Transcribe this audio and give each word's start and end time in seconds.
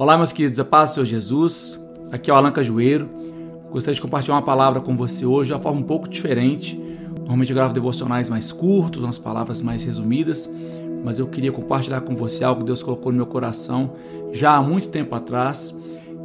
Olá, 0.00 0.16
meus 0.16 0.32
queridos, 0.32 0.60
a 0.60 0.64
paz 0.64 0.90
do 0.90 0.94
Senhor 0.94 1.06
Jesus. 1.06 1.84
Aqui 2.12 2.30
é 2.30 2.32
o 2.32 2.36
Alan 2.36 2.52
Cajueiro. 2.52 3.10
Gostaria 3.68 3.96
de 3.96 4.00
compartilhar 4.00 4.36
uma 4.36 4.42
palavra 4.42 4.80
com 4.80 4.96
você 4.96 5.26
hoje 5.26 5.48
de 5.48 5.54
uma 5.54 5.60
forma 5.60 5.80
um 5.80 5.82
pouco 5.82 6.08
diferente. 6.08 6.80
Normalmente 7.16 7.50
eu 7.50 7.56
gravo 7.56 7.74
devocionais 7.74 8.30
mais 8.30 8.52
curtos, 8.52 9.02
umas 9.02 9.18
palavras 9.18 9.60
mais 9.60 9.82
resumidas, 9.82 10.48
mas 11.02 11.18
eu 11.18 11.26
queria 11.26 11.50
compartilhar 11.50 12.02
com 12.02 12.14
você 12.14 12.44
algo 12.44 12.60
que 12.60 12.66
Deus 12.68 12.80
colocou 12.80 13.10
no 13.10 13.16
meu 13.16 13.26
coração 13.26 13.94
já 14.30 14.54
há 14.54 14.62
muito 14.62 14.86
tempo 14.86 15.16
atrás. 15.16 15.76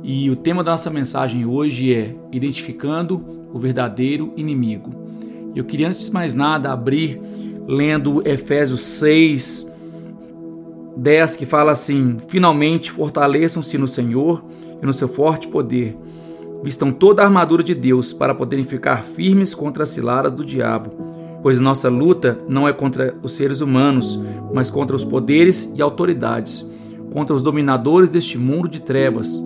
E 0.04 0.30
o 0.30 0.36
tema 0.36 0.64
da 0.64 0.74
nossa 0.74 0.92
mensagem 0.92 1.44
hoje 1.44 1.96
é 1.96 2.14
Identificando 2.32 3.48
o 3.52 3.58
Verdadeiro 3.58 4.34
Inimigo. 4.38 4.94
Eu 5.56 5.66
queria, 5.66 5.88
antes 5.88 6.06
de 6.06 6.14
mais 6.14 6.36
nada, 6.36 6.72
abrir 6.72 7.20
lendo 7.68 8.22
Efésios 8.24 8.82
6, 8.82 9.73
10 11.04 11.36
que 11.36 11.46
fala 11.46 11.74
assim: 11.74 12.18
Finalmente 12.30 12.90
fortaleçam-se 12.90 13.78
no 13.78 13.88
Senhor 13.88 14.44
e 14.82 14.86
no 14.86 14.94
seu 14.94 15.10
forte 15.10 15.48
poder. 15.50 15.98
Vistam 16.64 16.94
toda 16.94 17.22
a 17.22 17.26
armadura 17.26 17.62
de 17.62 17.76
Deus 17.76 18.14
para 18.14 18.34
poderem 18.34 18.64
ficar 18.64 19.04
firmes 19.04 19.54
contra 19.54 19.84
as 19.84 19.90
ciladas 19.90 20.32
do 20.32 20.46
diabo. 20.46 20.92
Pois 21.42 21.60
nossa 21.60 21.90
luta 21.90 22.38
não 22.48 22.66
é 22.66 22.72
contra 22.72 23.14
os 23.22 23.34
seres 23.34 23.60
humanos, 23.60 24.18
mas 24.54 24.72
contra 24.72 24.96
os 24.96 25.04
poderes 25.04 25.74
e 25.76 25.82
autoridades, 25.82 26.66
contra 27.12 27.36
os 27.36 27.42
dominadores 27.42 28.12
deste 28.12 28.38
mundo 28.38 28.70
de 28.70 28.82
trevas, 28.82 29.44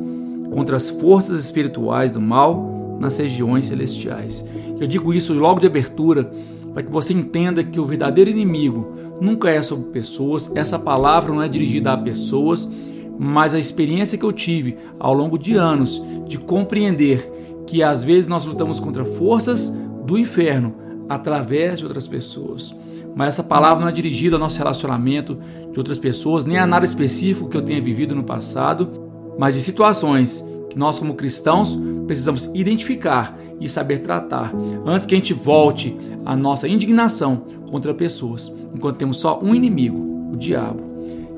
contra 0.53 0.77
as 0.77 0.91
forças 0.91 1.43
espirituais 1.43 2.11
do 2.11 2.21
mal 2.21 2.99
nas 3.01 3.17
regiões 3.17 3.65
celestiais. 3.65 4.47
Eu 4.79 4.85
digo 4.85 5.11
isso 5.11 5.33
logo 5.33 5.59
de 5.59 5.65
abertura 5.65 6.29
para 6.71 6.83
que 6.83 6.91
você 6.91 7.13
entenda 7.13 7.63
que 7.63 7.79
o 7.79 7.85
verdadeiro 7.87 8.29
inimigo 8.29 8.93
nunca 9.19 9.49
é 9.49 9.61
sobre 9.61 9.91
pessoas, 9.91 10.51
essa 10.55 10.77
palavra 10.77 11.33
não 11.33 11.41
é 11.41 11.47
dirigida 11.47 11.91
a 11.91 11.97
pessoas, 11.97 12.69
mas 13.17 13.53
a 13.53 13.59
experiência 13.59 14.17
que 14.17 14.23
eu 14.23 14.31
tive 14.31 14.77
ao 14.99 15.13
longo 15.13 15.37
de 15.37 15.55
anos 15.55 16.01
de 16.27 16.37
compreender 16.37 17.31
que 17.65 17.83
às 17.83 18.03
vezes 18.03 18.27
nós 18.27 18.45
lutamos 18.45 18.79
contra 18.79 19.03
forças 19.03 19.69
do 20.05 20.17
inferno 20.17 20.75
através 21.09 21.79
de 21.79 21.85
outras 21.85 22.07
pessoas. 22.07 22.75
Mas 23.15 23.29
essa 23.29 23.43
palavra 23.43 23.81
não 23.81 23.89
é 23.89 23.91
dirigida 23.91 24.35
ao 24.35 24.39
nosso 24.39 24.57
relacionamento 24.57 25.39
de 25.71 25.79
outras 25.79 25.97
pessoas, 25.97 26.45
nem 26.45 26.57
a 26.57 26.67
nada 26.67 26.85
específico 26.85 27.49
que 27.49 27.57
eu 27.57 27.61
tenha 27.61 27.81
vivido 27.81 28.13
no 28.13 28.23
passado, 28.23 28.89
mas 29.37 29.55
de 29.55 29.61
situações 29.61 30.45
que 30.69 30.77
nós, 30.77 30.99
como 30.99 31.15
cristãos, 31.15 31.77
precisamos 32.05 32.45
identificar 32.53 33.37
e 33.59 33.67
saber 33.67 33.99
tratar 33.99 34.53
antes 34.85 35.05
que 35.05 35.15
a 35.15 35.17
gente 35.17 35.33
volte 35.33 35.97
à 36.25 36.35
nossa 36.35 36.67
indignação 36.67 37.43
contra 37.69 37.93
pessoas, 37.93 38.53
enquanto 38.73 38.97
temos 38.97 39.17
só 39.17 39.39
um 39.41 39.53
inimigo, 39.53 39.97
o 40.33 40.37
diabo. 40.37 40.81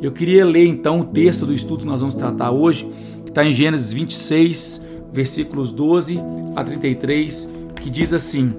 Eu 0.01 0.11
queria 0.11 0.45
ler 0.45 0.65
então 0.65 1.01
o 1.01 1.05
texto 1.05 1.45
do 1.45 1.53
estudo 1.53 1.81
que 1.81 1.87
nós 1.87 1.99
vamos 1.99 2.15
tratar 2.15 2.51
hoje, 2.51 2.89
que 3.23 3.31
está 3.31 3.45
em 3.45 3.51
Gênesis 3.51 3.91
26, 3.91 4.85
versículos 5.11 5.71
12 5.71 6.19
a 6.55 6.63
33, 6.63 7.51
que 7.75 7.89
diz 7.89 8.13
assim: 8.13 8.53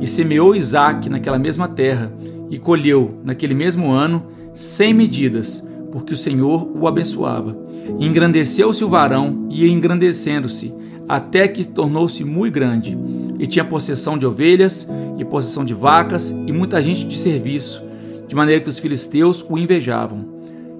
E 0.00 0.06
semeou 0.06 0.56
Isaac 0.56 1.08
naquela 1.08 1.38
mesma 1.38 1.68
terra, 1.68 2.12
e 2.50 2.58
colheu 2.58 3.18
naquele 3.24 3.54
mesmo 3.54 3.90
ano 3.90 4.22
cem 4.54 4.94
medidas, 4.94 5.68
porque 5.90 6.14
o 6.14 6.16
Senhor 6.16 6.70
o 6.74 6.86
abençoava. 6.86 7.56
Engrandeceu-se 7.98 8.82
o 8.84 8.88
varão, 8.88 9.46
e 9.50 9.68
engrandecendo-se, 9.68 10.72
até 11.08 11.46
que 11.48 11.66
tornou-se 11.66 12.24
muito 12.24 12.54
grande, 12.54 12.96
e 13.42 13.46
tinha 13.48 13.64
possessão 13.64 14.16
de 14.16 14.24
ovelhas, 14.24 14.88
e 15.18 15.24
possessão 15.24 15.64
de 15.64 15.74
vacas, 15.74 16.30
e 16.30 16.52
muita 16.52 16.80
gente 16.80 17.04
de 17.04 17.18
serviço, 17.18 17.82
de 18.28 18.36
maneira 18.36 18.60
que 18.60 18.68
os 18.68 18.78
filisteus 18.78 19.44
o 19.50 19.58
invejavam. 19.58 20.24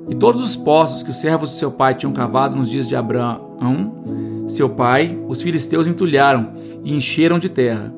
E 0.08 0.14
todos 0.14 0.48
os 0.48 0.56
poços 0.56 1.02
que 1.02 1.10
os 1.10 1.16
servos 1.16 1.50
de 1.50 1.56
seu 1.56 1.72
pai 1.72 1.96
tinham 1.96 2.12
cavado 2.12 2.56
nos 2.56 2.70
dias 2.70 2.86
de 2.86 2.94
Abraão, 2.94 4.46
seu 4.46 4.70
pai, 4.70 5.18
os 5.26 5.42
filisteus 5.42 5.88
entulharam 5.88 6.52
e 6.84 6.94
encheram 6.94 7.36
de 7.36 7.48
terra. 7.48 7.92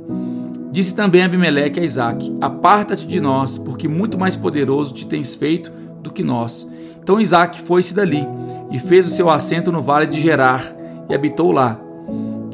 Disse 0.72 0.94
também 0.94 1.22
Abimeleque 1.22 1.78
a 1.78 1.84
Isaac: 1.84 2.34
Aparta-te 2.40 3.06
de 3.06 3.20
nós, 3.20 3.58
porque 3.58 3.86
muito 3.86 4.18
mais 4.18 4.34
poderoso 4.34 4.94
te 4.94 5.06
tens 5.06 5.34
feito 5.34 5.70
do 6.02 6.10
que 6.10 6.22
nós. 6.22 6.72
Então 7.02 7.20
Isaac 7.20 7.60
foi-se 7.60 7.94
dali 7.94 8.26
e 8.70 8.78
fez 8.78 9.06
o 9.06 9.10
seu 9.10 9.28
assento 9.28 9.70
no 9.70 9.82
vale 9.82 10.06
de 10.06 10.18
Gerar 10.18 10.74
e 11.06 11.14
habitou 11.14 11.52
lá. 11.52 11.78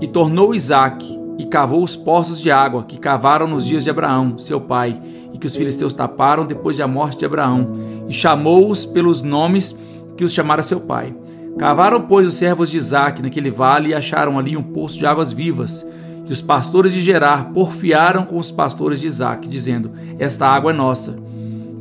E 0.00 0.08
tornou 0.08 0.52
Isaac 0.52 1.19
e 1.40 1.46
cavou 1.46 1.82
os 1.82 1.96
poços 1.96 2.38
de 2.38 2.50
água 2.50 2.84
que 2.84 2.98
cavaram 2.98 3.46
nos 3.46 3.64
dias 3.64 3.82
de 3.82 3.88
Abraão, 3.88 4.36
seu 4.36 4.60
pai, 4.60 5.00
e 5.32 5.38
que 5.38 5.46
os 5.46 5.56
filisteus 5.56 5.94
taparam 5.94 6.44
depois 6.44 6.76
da 6.76 6.86
morte 6.86 7.20
de 7.20 7.24
Abraão, 7.24 7.78
e 8.06 8.12
chamou-os 8.12 8.84
pelos 8.84 9.22
nomes 9.22 9.78
que 10.18 10.22
os 10.22 10.34
chamara 10.34 10.62
seu 10.62 10.80
pai. 10.80 11.16
Cavaram, 11.58 12.02
pois, 12.02 12.26
os 12.26 12.34
servos 12.34 12.70
de 12.70 12.76
Isaac 12.76 13.22
naquele 13.22 13.48
vale 13.48 13.88
e 13.88 13.94
acharam 13.94 14.38
ali 14.38 14.54
um 14.54 14.62
poço 14.62 14.98
de 14.98 15.06
águas 15.06 15.32
vivas. 15.32 15.86
E 16.28 16.30
os 16.30 16.42
pastores 16.42 16.92
de 16.92 17.00
Gerar 17.00 17.52
porfiaram 17.54 18.26
com 18.26 18.36
os 18.36 18.50
pastores 18.50 19.00
de 19.00 19.06
Isaac, 19.06 19.48
dizendo: 19.48 19.90
Esta 20.18 20.46
água 20.46 20.72
é 20.72 20.74
nossa. 20.74 21.18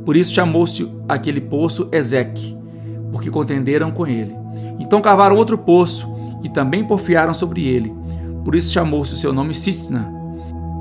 Por 0.06 0.16
isso 0.16 0.32
chamou-se 0.32 0.90
aquele 1.06 1.42
poço 1.42 1.86
Ezeque, 1.92 2.56
porque 3.12 3.30
contenderam 3.30 3.90
com 3.90 4.06
ele. 4.06 4.34
Então 4.78 5.02
cavaram 5.02 5.36
outro 5.36 5.58
poço 5.58 6.08
e 6.42 6.48
também 6.48 6.82
porfiaram 6.82 7.34
sobre 7.34 7.66
ele. 7.66 7.99
Por 8.44 8.54
isso 8.54 8.72
chamou-se 8.72 9.12
o 9.12 9.16
seu 9.16 9.32
nome 9.32 9.54
Sitna. 9.54 10.12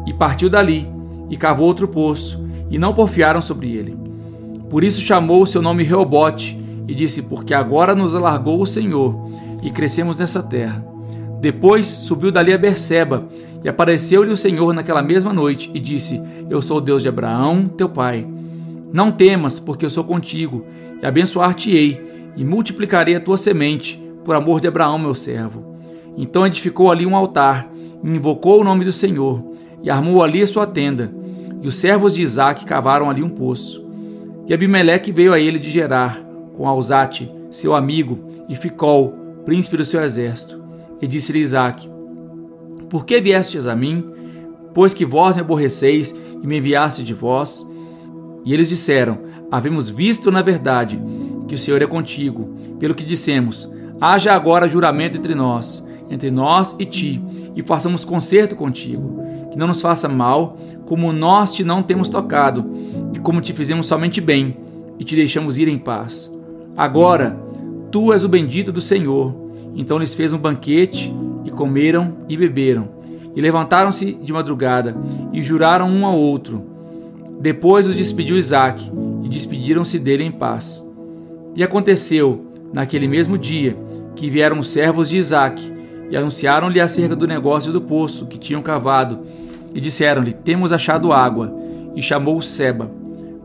E 0.05 0.13
partiu 0.13 0.49
dali, 0.49 0.87
e 1.29 1.37
cavou 1.37 1.67
outro 1.67 1.87
poço, 1.87 2.43
e 2.69 2.77
não 2.77 2.93
porfiaram 2.93 3.41
sobre 3.41 3.71
ele. 3.71 3.97
Por 4.69 4.83
isso 4.83 5.01
chamou 5.01 5.41
o 5.41 5.47
seu 5.47 5.61
nome 5.61 5.83
Reobote, 5.83 6.59
e 6.87 6.95
disse: 6.95 7.23
Porque 7.23 7.53
agora 7.53 7.95
nos 7.95 8.15
alargou 8.15 8.61
o 8.61 8.67
Senhor, 8.67 9.15
e 9.61 9.69
crescemos 9.69 10.17
nessa 10.17 10.41
terra. 10.41 10.85
Depois 11.39 11.87
subiu 11.87 12.31
dali 12.31 12.53
a 12.53 12.57
Berseba, 12.57 13.27
e 13.63 13.69
apareceu-lhe 13.69 14.31
o 14.31 14.37
Senhor 14.37 14.73
naquela 14.73 15.01
mesma 15.01 15.33
noite, 15.33 15.69
e 15.73 15.79
disse: 15.79 16.21
Eu 16.49 16.61
sou 16.61 16.77
o 16.77 16.81
Deus 16.81 17.01
de 17.01 17.09
Abraão, 17.09 17.67
teu 17.67 17.89
pai. 17.89 18.27
Não 18.91 19.11
temas, 19.11 19.59
porque 19.59 19.85
eu 19.85 19.89
sou 19.89 20.03
contigo, 20.03 20.65
e 21.01 21.05
abençoar-te-ei, 21.05 22.31
e 22.35 22.43
multiplicarei 22.43 23.15
a 23.15 23.19
tua 23.19 23.37
semente, 23.37 24.01
por 24.23 24.35
amor 24.35 24.59
de 24.59 24.67
Abraão, 24.67 24.97
meu 24.97 25.13
servo. 25.13 25.68
Então 26.21 26.45
edificou 26.45 26.91
ali 26.91 27.05
um 27.05 27.15
altar, 27.15 27.71
e 28.03 28.09
invocou 28.09 28.59
o 28.59 28.63
nome 28.63 28.83
do 28.83 28.91
Senhor, 28.91 29.41
e 29.81 29.89
armou 29.89 30.21
ali 30.21 30.41
a 30.41 30.47
sua 30.47 30.67
tenda. 30.67 31.09
E 31.61 31.67
os 31.67 31.75
servos 31.75 32.13
de 32.13 32.21
Isaac 32.21 32.65
cavaram 32.65 33.09
ali 33.09 33.23
um 33.23 33.29
poço. 33.29 33.87
E 34.45 34.53
Abimeleque 34.53 35.13
veio 35.13 35.33
a 35.33 35.39
ele 35.39 35.57
de 35.57 35.71
Gerar, 35.71 36.21
com 36.53 36.67
Alzate, 36.67 37.31
seu 37.49 37.73
amigo, 37.73 38.19
e 38.49 38.55
Ficol, 38.55 39.13
príncipe 39.45 39.77
do 39.77 39.85
seu 39.85 40.03
exército. 40.03 40.61
E 41.01 41.07
disse-lhe 41.07 41.39
Isaac: 41.39 41.89
Por 42.89 43.05
que 43.05 43.21
viestes 43.21 43.65
a 43.65 43.73
mim? 43.73 44.05
Pois 44.73 44.93
que 44.93 45.05
vós 45.05 45.37
me 45.37 45.41
aborreceis 45.41 46.13
e 46.43 46.45
me 46.45 46.57
enviaste 46.57 47.01
de 47.01 47.13
vós? 47.13 47.65
E 48.43 48.53
eles 48.53 48.67
disseram: 48.67 49.19
Havemos 49.49 49.89
visto, 49.89 50.29
na 50.29 50.41
verdade, 50.41 51.01
que 51.47 51.55
o 51.55 51.57
Senhor 51.57 51.81
é 51.81 51.87
contigo, 51.87 52.49
pelo 52.77 52.93
que 52.93 53.05
dissemos: 53.05 53.73
Haja 54.01 54.33
agora 54.33 54.67
juramento 54.67 55.15
entre 55.15 55.33
nós, 55.33 55.87
entre 56.09 56.31
nós 56.31 56.75
e 56.79 56.85
ti, 56.85 57.21
e 57.55 57.61
façamos 57.61 58.03
concerto 58.03 58.55
contigo, 58.55 59.21
que 59.51 59.57
não 59.57 59.67
nos 59.67 59.81
faça 59.81 60.07
mal, 60.07 60.57
como 60.85 61.13
nós 61.13 61.53
te 61.53 61.63
não 61.63 61.83
temos 61.83 62.09
tocado, 62.09 62.65
e 63.13 63.19
como 63.19 63.41
te 63.41 63.53
fizemos 63.53 63.85
somente 63.85 64.19
bem, 64.19 64.57
e 64.97 65.03
te 65.03 65.15
deixamos 65.15 65.57
ir 65.57 65.67
em 65.67 65.77
paz. 65.77 66.33
Agora, 66.75 67.37
tu 67.91 68.11
és 68.13 68.23
o 68.23 68.29
bendito 68.29 68.71
do 68.71 68.81
Senhor. 68.81 69.35
Então 69.75 69.97
lhes 69.97 70.15
fez 70.15 70.33
um 70.33 70.37
banquete, 70.37 71.13
e 71.45 71.49
comeram 71.49 72.17
e 72.27 72.35
beberam, 72.35 72.89
e 73.35 73.41
levantaram-se 73.41 74.13
de 74.13 74.33
madrugada, 74.33 74.95
e 75.31 75.41
juraram 75.41 75.89
um 75.89 76.05
ao 76.05 76.17
outro. 76.17 76.63
Depois 77.39 77.87
os 77.87 77.95
despediu 77.95 78.37
Isaac, 78.37 78.91
e 79.23 79.29
despediram-se 79.29 79.99
dele 79.99 80.23
em 80.23 80.31
paz. 80.31 80.85
E 81.55 81.63
aconteceu, 81.63 82.45
naquele 82.73 83.07
mesmo 83.07 83.37
dia, 83.37 83.77
que 84.15 84.29
vieram 84.29 84.59
os 84.59 84.69
servos 84.69 85.07
de 85.07 85.17
Isaac, 85.17 85.71
e 86.09 86.17
anunciaram-lhe 86.17 86.79
acerca 86.79 87.15
do 87.15 87.27
negócio 87.27 87.71
do 87.71 87.81
poço 87.81 88.25
que 88.27 88.37
tinham 88.37 88.61
cavado, 88.61 89.19
e 89.73 89.79
disseram-lhe: 89.79 90.33
Temos 90.33 90.73
achado 90.73 91.11
água, 91.11 91.53
e 91.95 92.01
chamou-o 92.01 92.41
Seba. 92.41 92.89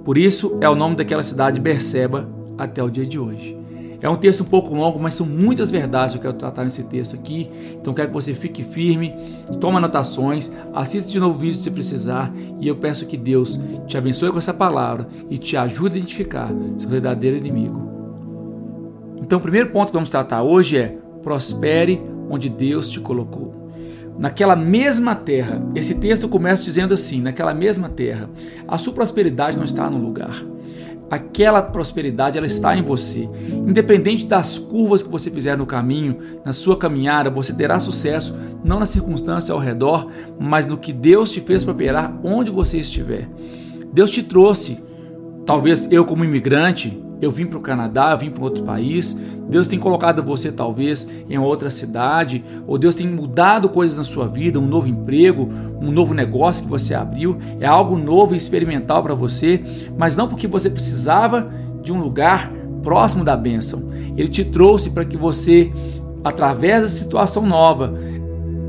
Por 0.04 0.18
isso 0.18 0.58
é 0.60 0.68
o 0.68 0.74
nome 0.74 0.96
daquela 0.96 1.22
cidade 1.22 1.60
Berseba 1.60 2.28
até 2.58 2.82
o 2.82 2.90
dia 2.90 3.06
de 3.06 3.18
hoje. 3.18 3.64
É 4.04 4.08
um 4.08 4.16
texto 4.16 4.42
um 4.42 4.46
pouco 4.46 4.74
longo, 4.74 4.98
mas 4.98 5.14
são 5.14 5.26
muitas 5.26 5.70
verdades 5.70 6.12
que 6.12 6.18
eu 6.18 6.22
quero 6.22 6.34
tratar 6.34 6.62
nesse 6.62 6.84
texto 6.84 7.14
aqui. 7.14 7.48
Então 7.72 7.94
quero 7.94 8.08
que 8.08 8.14
você 8.14 8.34
fique 8.34 8.62
firme, 8.62 9.14
tome 9.58 9.78
anotações, 9.78 10.54
assista 10.74 11.10
de 11.10 11.18
novo 11.18 11.36
o 11.36 11.38
vídeo 11.38 11.58
se 11.58 11.70
precisar 11.70 12.30
e 12.60 12.68
eu 12.68 12.76
peço 12.76 13.06
que 13.06 13.16
Deus 13.16 13.58
te 13.86 13.96
abençoe 13.96 14.30
com 14.30 14.36
essa 14.36 14.52
palavra 14.52 15.08
e 15.30 15.38
te 15.38 15.56
ajude 15.56 15.94
a 15.94 15.98
identificar 15.98 16.50
seu 16.76 16.90
verdadeiro 16.90 17.38
inimigo. 17.38 17.82
Então 19.22 19.38
o 19.38 19.42
primeiro 19.42 19.70
ponto 19.70 19.86
que 19.86 19.94
vamos 19.94 20.10
tratar 20.10 20.42
hoje 20.42 20.76
é 20.76 20.98
prospere 21.22 22.02
onde 22.34 22.48
Deus 22.48 22.88
te 22.88 23.00
colocou. 23.00 23.64
Naquela 24.18 24.54
mesma 24.54 25.14
terra, 25.14 25.60
esse 25.74 25.98
texto 25.98 26.28
começa 26.28 26.64
dizendo 26.64 26.94
assim: 26.94 27.20
naquela 27.20 27.52
mesma 27.52 27.88
terra, 27.88 28.30
a 28.66 28.78
sua 28.78 28.92
prosperidade 28.92 29.56
não 29.56 29.64
está 29.64 29.90
no 29.90 29.98
lugar. 29.98 30.44
aquela 31.10 31.62
prosperidade 31.62 32.36
ela 32.38 32.46
está 32.46 32.76
em 32.76 32.82
você. 32.82 33.28
Independente 33.50 34.26
das 34.26 34.58
curvas 34.58 35.02
que 35.02 35.10
você 35.10 35.30
fizer 35.30 35.56
no 35.56 35.66
caminho, 35.66 36.18
na 36.44 36.52
sua 36.52 36.76
caminhada, 36.76 37.30
você 37.30 37.52
terá 37.52 37.78
sucesso 37.78 38.36
não 38.64 38.78
na 38.78 38.86
circunstância 38.86 39.52
ao 39.52 39.58
redor, 39.58 40.08
mas 40.40 40.66
no 40.66 40.78
que 40.78 40.92
Deus 40.92 41.30
te 41.30 41.40
fez 41.40 41.62
prosperar 41.64 42.18
onde 42.24 42.50
você 42.50 42.78
estiver. 42.78 43.28
Deus 43.92 44.10
te 44.10 44.22
trouxe, 44.22 44.82
talvez 45.44 45.86
eu 45.90 46.04
como 46.04 46.24
imigrante, 46.24 47.00
eu 47.24 47.30
vim 47.30 47.46
para 47.46 47.58
o 47.58 47.62
Canadá, 47.62 48.12
eu 48.12 48.18
vim 48.18 48.30
para 48.30 48.44
outro 48.44 48.64
país, 48.64 49.18
Deus 49.48 49.66
tem 49.66 49.78
colocado 49.78 50.22
você 50.22 50.52
talvez 50.52 51.10
em 51.28 51.38
outra 51.38 51.70
cidade, 51.70 52.44
ou 52.66 52.78
Deus 52.78 52.94
tem 52.94 53.08
mudado 53.08 53.68
coisas 53.68 53.96
na 53.96 54.04
sua 54.04 54.26
vida, 54.26 54.58
um 54.58 54.66
novo 54.66 54.88
emprego, 54.88 55.48
um 55.80 55.90
novo 55.90 56.14
negócio 56.14 56.64
que 56.64 56.70
você 56.70 56.94
abriu, 56.94 57.36
é 57.60 57.66
algo 57.66 57.98
novo 57.98 58.34
e 58.34 58.36
experimental 58.36 59.02
para 59.02 59.14
você, 59.14 59.62
mas 59.96 60.16
não 60.16 60.28
porque 60.28 60.46
você 60.46 60.70
precisava 60.70 61.50
de 61.82 61.92
um 61.92 62.00
lugar 62.00 62.50
próximo 62.82 63.24
da 63.24 63.36
bênção. 63.36 63.90
Ele 64.16 64.28
te 64.28 64.44
trouxe 64.44 64.90
para 64.90 65.04
que 65.04 65.16
você, 65.16 65.72
através 66.22 66.82
da 66.82 66.88
situação 66.88 67.46
nova, 67.46 67.94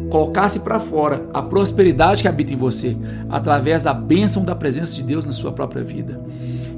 colocasse 0.09 0.59
para 0.59 0.79
fora 0.79 1.25
a 1.33 1.41
prosperidade 1.41 2.21
que 2.21 2.27
habita 2.27 2.53
em 2.53 2.57
você, 2.57 2.95
através 3.29 3.81
da 3.81 3.93
bênção 3.93 4.43
da 4.45 4.55
presença 4.55 4.95
de 4.95 5.03
Deus 5.03 5.25
na 5.25 5.31
sua 5.31 5.51
própria 5.51 5.83
vida. 5.83 6.21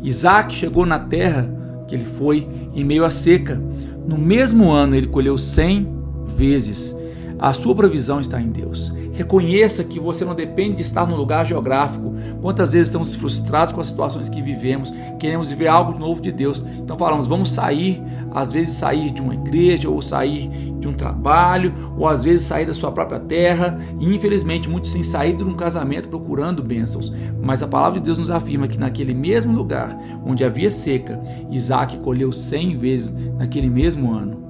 Isaac 0.01 0.53
chegou 0.53 0.85
na 0.85 0.99
terra 0.99 1.56
que 1.87 1.95
ele 1.95 2.05
foi 2.05 2.47
em 2.75 2.83
meio 2.83 3.03
à 3.05 3.09
seca. 3.09 3.59
No 4.07 4.17
mesmo 4.17 4.71
ano 4.71 4.95
ele 4.95 5.07
colheu 5.07 5.37
cem 5.37 5.87
vezes. 6.35 6.95
A 7.39 7.53
sua 7.53 7.75
provisão 7.75 8.19
está 8.19 8.41
em 8.41 8.49
Deus. 8.49 8.93
Reconheça 9.13 9.83
que 9.83 9.99
você 9.99 10.25
não 10.25 10.33
depende 10.33 10.77
de 10.77 10.81
estar 10.81 11.05
no 11.05 11.15
lugar 11.15 11.45
geográfico. 11.45 12.15
Quantas 12.41 12.73
vezes 12.73 12.87
estamos 12.87 13.13
frustrados 13.13 13.71
com 13.71 13.79
as 13.79 13.87
situações 13.87 14.27
que 14.27 14.41
vivemos, 14.41 14.93
queremos 15.19 15.49
viver 15.49 15.67
algo 15.67 15.97
novo 15.97 16.19
de 16.19 16.31
Deus. 16.31 16.63
Então 16.79 16.97
falamos, 16.97 17.27
vamos 17.27 17.51
sair, 17.51 18.01
às 18.33 18.51
vezes 18.51 18.73
sair 18.73 19.11
de 19.11 19.21
uma 19.21 19.35
igreja, 19.35 19.87
ou 19.87 20.01
sair 20.01 20.49
de 20.79 20.87
um 20.87 20.93
trabalho, 20.93 21.73
ou 21.95 22.07
às 22.07 22.23
vezes 22.23 22.47
sair 22.47 22.65
da 22.65 22.73
sua 22.73 22.91
própria 22.91 23.19
terra. 23.19 23.79
E 23.99 24.15
infelizmente 24.15 24.67
muitos 24.67 24.91
têm 24.91 25.03
saído 25.03 25.43
de 25.43 25.49
um 25.49 25.55
casamento 25.55 26.09
procurando 26.09 26.63
bênçãos. 26.63 27.13
Mas 27.39 27.61
a 27.61 27.67
palavra 27.67 27.99
de 27.99 28.05
Deus 28.05 28.17
nos 28.17 28.31
afirma 28.31 28.67
que 28.67 28.79
naquele 28.79 29.13
mesmo 29.13 29.55
lugar 29.55 29.95
onde 30.25 30.43
havia 30.43 30.71
seca, 30.71 31.21
Isaac 31.51 31.97
colheu 31.99 32.31
cem 32.31 32.75
vezes 32.75 33.15
naquele 33.37 33.69
mesmo 33.69 34.11
ano. 34.11 34.46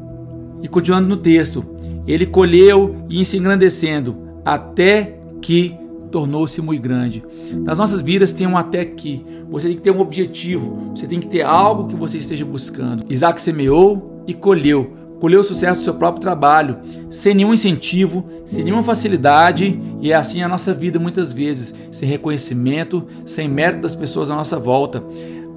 E 0.62 0.68
continuando 0.68 1.08
no 1.08 1.18
texto, 1.18 1.66
ele 2.08 2.26
colheu 2.26 2.96
e 3.10 3.24
se 3.26 3.38
engrandecendo 3.38 4.16
até 4.44 5.20
que 5.42 5.76
tornou-se 6.12 6.62
muito 6.62 6.82
grande. 6.82 7.24
Nas 7.64 7.78
nossas 7.78 8.02
vidas 8.02 8.32
tem 8.32 8.48
um 8.48 8.58
até 8.58 8.86
que. 8.86 9.26
Você 9.50 9.68
tem 9.68 9.78
que 9.78 9.82
ter 9.82 9.92
um 9.92 10.00
objetivo, 10.00 10.92
você 10.94 11.08
tem 11.08 11.22
que 11.22 11.28
ter 11.28 11.42
algo 11.42 11.88
que 11.88 11.96
você 11.96 12.18
esteja 12.18 12.44
buscando. 12.44 13.06
Isaac 13.10 13.42
semeou 13.42 14.24
e 14.28 14.34
colheu. 14.34 14.94
Colheu 15.20 15.40
o 15.40 15.44
sucesso 15.44 15.80
do 15.80 15.84
seu 15.84 15.96
próprio 15.96 16.22
trabalho, 16.22 16.78
sem 17.10 17.34
nenhum 17.34 17.54
incentivo, 17.54 18.26
sem 18.46 18.64
nenhuma 18.64 18.84
facilidade, 18.84 19.80
e 20.00 20.12
é 20.12 20.16
assim 20.16 20.44
a 20.44 20.48
nossa 20.48 20.74
vida 20.74 21.00
muitas 21.00 21.34
vezes, 21.34 21.74
sem 21.92 22.08
reconhecimento, 22.08 23.04
sem 23.26 23.48
mérito 23.48 23.82
das 23.82 23.96
pessoas 23.96 24.30
à 24.30 24.36
nossa 24.36 24.60
volta. 24.60 25.04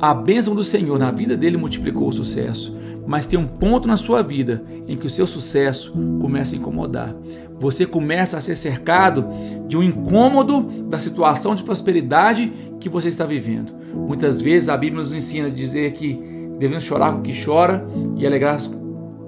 A 0.01 0.15
bênção 0.15 0.55
do 0.55 0.65
Senhor 0.65 0.99
na 0.99 1.11
vida 1.11 1.37
dele 1.37 1.59
multiplicou 1.59 2.09
o 2.09 2.13
sucesso 2.13 2.75
mas 3.11 3.27
tem 3.27 3.37
um 3.37 3.45
ponto 3.45 3.89
na 3.89 3.97
sua 3.97 4.23
vida 4.23 4.63
em 4.87 4.97
que 4.97 5.05
o 5.05 5.11
seu 5.11 5.27
sucesso 5.27 5.93
começa 6.21 6.55
a 6.55 6.59
incomodar. 6.59 7.13
Você 7.59 7.85
começa 7.85 8.37
a 8.37 8.41
ser 8.41 8.55
cercado 8.55 9.27
de 9.67 9.77
um 9.77 9.83
incômodo 9.83 10.61
da 10.89 10.97
situação 10.97 11.57
de 11.57 11.65
prosperidade 11.65 12.53
que 12.79 12.89
você 12.89 13.09
está 13.09 13.27
vivendo. 13.27 13.73
Muitas 13.93 14.41
vezes 14.41 14.69
a 14.69 14.77
Bíblia 14.77 15.03
nos 15.03 15.13
ensina 15.13 15.49
a 15.49 15.51
dizer 15.51 15.91
que 15.91 16.23
devemos 16.57 16.85
chorar 16.85 17.11
com 17.11 17.19
o 17.19 17.23
que 17.23 17.33
chora 17.45 17.85
e 18.17 18.25
alegrar, 18.25 18.61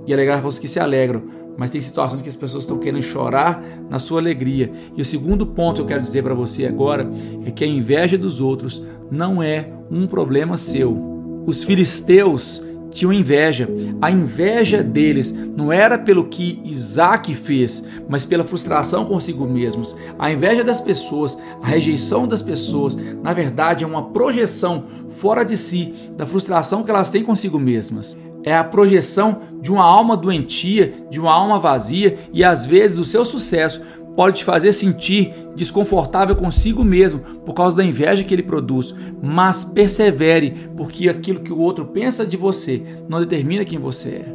e 0.06 0.14
alegrar 0.14 0.42
com 0.42 0.46
os 0.46 0.60
que 0.60 0.68
se 0.68 0.78
alegram. 0.78 1.20
Mas 1.58 1.72
tem 1.72 1.80
situações 1.80 2.22
que 2.22 2.28
as 2.28 2.36
pessoas 2.36 2.62
estão 2.62 2.78
querendo 2.78 3.02
chorar 3.02 3.60
na 3.90 3.98
sua 3.98 4.20
alegria. 4.20 4.70
E 4.96 5.02
o 5.02 5.04
segundo 5.04 5.44
ponto 5.44 5.74
que 5.74 5.80
eu 5.80 5.86
quero 5.86 6.02
dizer 6.04 6.22
para 6.22 6.34
você 6.34 6.66
agora 6.66 7.10
é 7.44 7.50
que 7.50 7.64
a 7.64 7.66
inveja 7.66 8.16
dos 8.16 8.40
outros 8.40 8.86
não 9.10 9.42
é 9.42 9.70
um 9.90 10.06
problema 10.06 10.56
seu. 10.56 10.96
Os 11.44 11.64
filisteus 11.64 12.62
tinham 12.92 13.12
inveja. 13.12 13.68
A 14.00 14.10
inveja 14.10 14.82
deles 14.82 15.32
não 15.56 15.72
era 15.72 15.98
pelo 15.98 16.26
que 16.26 16.60
Isaac 16.64 17.34
fez, 17.34 17.86
mas 18.08 18.24
pela 18.24 18.44
frustração 18.44 19.04
consigo 19.04 19.46
mesmos. 19.46 19.96
A 20.18 20.30
inveja 20.30 20.62
das 20.62 20.80
pessoas, 20.80 21.38
a 21.62 21.66
rejeição 21.66 22.28
das 22.28 22.42
pessoas, 22.42 22.96
na 23.22 23.32
verdade 23.32 23.84
é 23.84 23.86
uma 23.86 24.10
projeção 24.10 24.84
fora 25.08 25.44
de 25.44 25.56
si 25.56 25.92
da 26.16 26.26
frustração 26.26 26.82
que 26.82 26.90
elas 26.90 27.10
têm 27.10 27.24
consigo 27.24 27.58
mesmas. 27.58 28.16
É 28.44 28.56
a 28.56 28.64
projeção 28.64 29.42
de 29.60 29.70
uma 29.70 29.84
alma 29.84 30.16
doentia, 30.16 30.92
de 31.10 31.20
uma 31.20 31.32
alma 31.32 31.58
vazia 31.58 32.18
e 32.32 32.42
às 32.42 32.66
vezes 32.66 32.98
o 32.98 33.04
seu 33.04 33.24
sucesso 33.24 33.80
pode 34.16 34.38
te 34.38 34.44
fazer 34.44 34.72
sentir 34.72 35.34
desconfortável 35.54 36.36
consigo 36.36 36.84
mesmo 36.84 37.20
por 37.44 37.54
causa 37.54 37.76
da 37.76 37.84
inveja 37.84 38.24
que 38.24 38.34
ele 38.34 38.42
produz, 38.42 38.94
mas 39.22 39.64
persevere, 39.64 40.70
porque 40.76 41.08
aquilo 41.08 41.40
que 41.40 41.52
o 41.52 41.58
outro 41.58 41.86
pensa 41.86 42.26
de 42.26 42.36
você 42.36 42.82
não 43.08 43.20
determina 43.20 43.64
quem 43.64 43.78
você 43.78 44.08
é. 44.10 44.34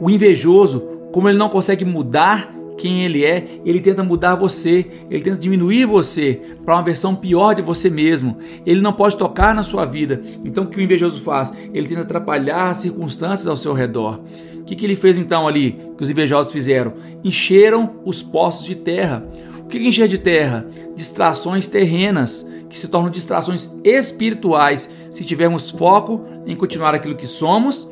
O 0.00 0.08
invejoso, 0.08 0.80
como 1.12 1.28
ele 1.28 1.38
não 1.38 1.48
consegue 1.48 1.84
mudar 1.84 2.54
quem 2.78 3.04
ele 3.04 3.24
é, 3.24 3.60
ele 3.64 3.80
tenta 3.80 4.02
mudar 4.02 4.36
você, 4.36 4.86
ele 5.10 5.22
tenta 5.22 5.36
diminuir 5.36 5.84
você 5.84 6.40
para 6.64 6.76
uma 6.76 6.82
versão 6.82 7.14
pior 7.14 7.54
de 7.54 7.60
você 7.60 7.90
mesmo. 7.90 8.38
Ele 8.64 8.80
não 8.80 8.92
pode 8.92 9.16
tocar 9.16 9.54
na 9.54 9.62
sua 9.62 9.84
vida. 9.84 10.22
Então 10.44 10.64
o 10.64 10.66
que 10.68 10.78
o 10.78 10.82
invejoso 10.82 11.20
faz? 11.20 11.52
Ele 11.74 11.88
tenta 11.88 12.02
atrapalhar 12.02 12.70
as 12.70 12.78
circunstâncias 12.78 13.46
ao 13.46 13.56
seu 13.56 13.72
redor. 13.72 14.20
O 14.60 14.64
que, 14.64 14.76
que 14.76 14.86
ele 14.86 14.96
fez 14.96 15.18
então 15.18 15.48
ali, 15.48 15.78
que 15.96 16.02
os 16.02 16.10
invejosos 16.10 16.52
fizeram? 16.52 16.94
Encheram 17.24 17.96
os 18.04 18.22
poços 18.22 18.64
de 18.64 18.76
terra. 18.76 19.26
O 19.60 19.64
que, 19.64 19.78
que 19.78 19.88
encher 19.88 20.08
de 20.08 20.18
terra? 20.18 20.66
Distrações 20.94 21.66
terrenas, 21.66 22.48
que 22.68 22.78
se 22.78 22.88
tornam 22.88 23.10
distrações 23.10 23.74
espirituais 23.82 24.90
se 25.10 25.24
tivermos 25.24 25.70
foco 25.70 26.24
em 26.46 26.54
continuar 26.54 26.94
aquilo 26.94 27.16
que 27.16 27.26
somos 27.26 27.88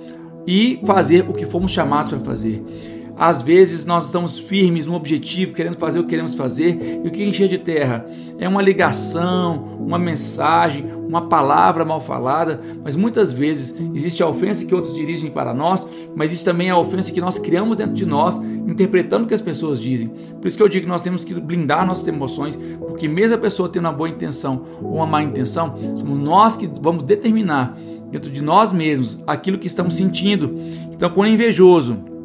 e 0.47 0.79
fazer 0.87 1.25
o 1.29 1.33
que 1.33 1.45
fomos 1.45 1.73
chamados 1.73 2.11
para 2.11 2.21
fazer. 2.21 2.63
Às 3.17 3.41
vezes 3.41 3.87
nós 3.87 4.07
estamos 4.07 4.39
firmes 4.39 4.85
no 4.85 4.95
objetivo, 4.95 5.55
querendo 5.55 5.79
fazer 5.79 5.99
o 5.99 6.03
que 6.03 6.11
queremos 6.11 6.35
fazer, 6.35 7.01
e 7.03 7.09
o 7.09 7.11
que 7.11 7.25
encher 7.25 7.49
de 7.49 7.59
terra 7.59 8.07
é 8.39 8.47
uma 8.47 8.61
ligação, 8.61 9.77
uma 9.81 9.99
mensagem, 9.99 10.85
uma 11.07 11.29
palavra 11.29 11.85
mal 11.85 12.01
falada, 12.01 12.61
mas 12.85 12.95
muitas 12.95 13.33
vezes 13.33 13.75
existe 13.95 14.23
a 14.23 14.29
ofensa 14.29 14.67
que 14.67 14.75
outros 14.75 14.95
dirigem 14.95 15.31
para 15.31 15.55
nós, 15.55 15.89
mas 16.15 16.33
isso 16.33 16.45
também 16.45 16.69
é 16.69 16.73
a 16.73 16.79
ofensa 16.79 17.11
que 17.11 17.21
nós 17.21 17.39
criamos 17.39 17.79
dentro 17.79 17.95
de 17.95 18.05
nós, 18.05 18.37
interpretando 18.37 19.25
o 19.25 19.27
que 19.27 19.35
as 19.35 19.41
pessoas 19.41 19.81
dizem. 19.81 20.09
Por 20.09 20.47
isso 20.47 20.57
que 20.57 20.63
eu 20.63 20.69
digo 20.69 20.85
que 20.85 20.89
nós 20.89 21.03
temos 21.03 21.25
que 21.25 21.33
blindar 21.35 21.87
nossas 21.87 22.07
emoções, 22.07 22.59
porque 22.81 23.09
mesmo 23.09 23.37
a 23.37 23.41
pessoa 23.41 23.69
tendo 23.69 23.85
uma 23.85 23.93
boa 23.93 24.09
intenção 24.09 24.67
ou 24.83 24.97
uma 24.97 25.07
má 25.07 25.23
intenção, 25.23 25.75
somos 25.95 26.19
nós 26.19 26.57
que 26.57 26.69
vamos 26.83 27.03
determinar 27.03 27.79
dentro 28.11 28.31
de 28.31 28.43
nós 28.43 28.73
mesmos 28.73 29.23
aquilo 29.27 29.59
que 29.59 29.67
estamos 29.67 29.95
sentindo. 29.95 30.55
Então, 30.93 31.09
quando 31.11 31.31
é 31.31 31.33
invejoso, 31.33 32.16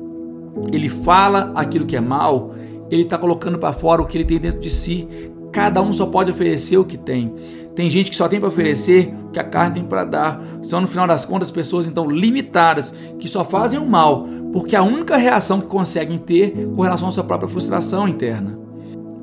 ele 0.72 0.90
fala 0.90 1.52
aquilo 1.56 1.86
que 1.86 1.96
é 1.96 2.02
mal, 2.02 2.54
ele 2.90 3.04
está 3.04 3.18
colocando 3.18 3.58
para 3.58 3.74
fora 3.74 4.02
o 4.02 4.06
que 4.06 4.18
ele 4.18 4.26
tem 4.26 4.40
dentro 4.40 4.60
de 4.60 4.70
si. 4.70 5.08
Cada 5.52 5.82
um 5.82 5.92
só 5.92 6.06
pode 6.06 6.32
oferecer 6.32 6.78
o 6.78 6.86
que 6.86 6.98
tem. 6.98 7.34
Tem 7.76 7.90
gente 7.90 8.10
que 8.10 8.16
só 8.16 8.28
tem 8.28 8.40
para 8.40 8.50
oferecer 8.50 9.14
o 9.28 9.32
que 9.32 9.40
a 9.40 9.44
carne 9.44 9.76
tem 9.76 9.84
para 9.84 10.04
dar. 10.04 10.42
São, 10.64 10.82
no 10.82 10.88
final 10.88 11.08
das 11.08 11.26
contas, 11.26 11.50
pessoas 11.50 11.88
então 11.88 12.10
limitadas 12.10 12.92
que 13.18 13.28
só 13.28 13.44
fazem 13.44 13.80
o 13.80 13.86
mal, 13.86 14.28
porque 14.52 14.76
a 14.76 14.84
única 14.84 15.16
reação 15.16 15.62
que 15.62 15.68
conseguem 15.68 16.18
ter 16.18 16.52
com 16.76 16.82
relação 16.82 17.08
à 17.08 17.12
sua 17.12 17.24
própria 17.24 17.50
frustração 17.50 18.08
interna. 18.08 18.60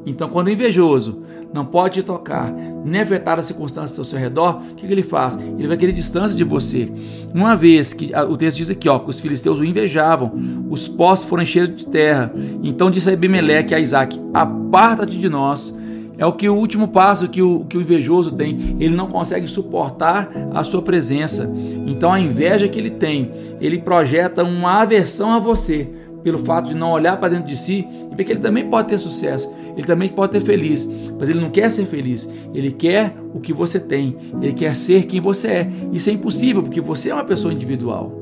Então, 0.06 0.28
quando 0.28 0.46
o 0.46 0.50
invejoso 0.50 1.22
não 1.52 1.64
pode 1.64 2.02
tocar, 2.02 2.52
nem 2.84 3.00
afetar 3.00 3.38
as 3.38 3.46
circunstâncias 3.46 3.98
ao 3.98 4.04
seu 4.04 4.18
redor, 4.18 4.60
o 4.70 4.74
que, 4.74 4.86
que 4.86 4.92
ele 4.92 5.02
faz? 5.02 5.36
Ele 5.36 5.66
vai 5.66 5.76
querer 5.76 5.92
distância 5.92 6.36
de 6.36 6.44
você. 6.44 6.90
Uma 7.34 7.56
vez 7.56 7.92
que 7.92 8.12
o 8.14 8.36
texto 8.36 8.58
diz 8.58 8.70
aqui, 8.70 8.88
ó, 8.88 8.98
que 8.98 9.10
os 9.10 9.20
filisteus 9.20 9.58
o 9.58 9.64
invejavam, 9.64 10.32
os 10.68 10.86
poços 10.86 11.24
foram 11.24 11.44
cheios 11.44 11.74
de 11.74 11.86
terra. 11.86 12.32
Então 12.62 12.90
disse 12.90 13.10
Abimeleque 13.10 13.74
a 13.74 13.80
Isaac: 13.80 14.20
Aparta-te 14.32 15.16
de 15.16 15.28
nós. 15.28 15.74
É 16.18 16.26
o 16.26 16.32
que 16.32 16.48
o 16.48 16.54
último 16.56 16.88
passo 16.88 17.28
que 17.28 17.40
o, 17.40 17.64
que 17.66 17.78
o 17.78 17.80
invejoso 17.80 18.32
tem. 18.32 18.76
Ele 18.80 18.96
não 18.96 19.06
consegue 19.06 19.46
suportar 19.46 20.28
a 20.52 20.64
sua 20.64 20.82
presença. 20.82 21.48
Então 21.86 22.12
a 22.12 22.18
inveja 22.18 22.66
que 22.66 22.78
ele 22.78 22.90
tem, 22.90 23.30
ele 23.60 23.78
projeta 23.78 24.42
uma 24.42 24.82
aversão 24.82 25.32
a 25.32 25.38
você 25.38 25.88
pelo 26.22 26.38
fato 26.38 26.68
de 26.68 26.74
não 26.74 26.90
olhar 26.90 27.16
para 27.18 27.30
dentro 27.30 27.46
de 27.46 27.56
si 27.56 27.86
e 28.10 28.14
ver 28.14 28.24
que 28.24 28.32
ele 28.32 28.40
também 28.40 28.68
pode 28.68 28.88
ter 28.88 28.98
sucesso, 28.98 29.54
ele 29.78 29.86
também 29.86 30.08
pode 30.08 30.32
ter 30.32 30.40
feliz, 30.40 30.90
mas 31.16 31.28
ele 31.28 31.40
não 31.40 31.50
quer 31.50 31.70
ser 31.70 31.86
feliz, 31.86 32.28
ele 32.52 32.72
quer 32.72 33.14
o 33.32 33.38
que 33.38 33.52
você 33.52 33.78
tem, 33.78 34.16
ele 34.42 34.52
quer 34.52 34.74
ser 34.74 35.04
quem 35.06 35.20
você 35.20 35.48
é. 35.48 35.70
Isso 35.92 36.10
é 36.10 36.12
impossível 36.12 36.64
porque 36.64 36.80
você 36.80 37.10
é 37.10 37.14
uma 37.14 37.22
pessoa 37.22 37.54
individual. 37.54 38.12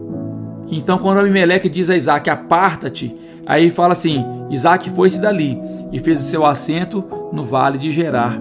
Então, 0.71 0.99
quando 0.99 1.19
Abimeleque 1.19 1.71
diz 1.71 1.89
a 1.89 1.97
Isaac: 1.97 2.29
Aparta-te, 2.29 3.17
aí 3.47 3.71
fala 3.71 3.95
assim: 3.95 4.23
Isaac 4.51 4.91
foi-se 4.91 5.19
dali 5.19 5.59
e 5.91 5.99
fez 5.99 6.21
o 6.21 6.27
seu 6.27 6.45
assento 6.45 7.03
no 7.33 7.43
vale 7.43 7.79
de 7.79 7.91
Gerar. 7.91 8.39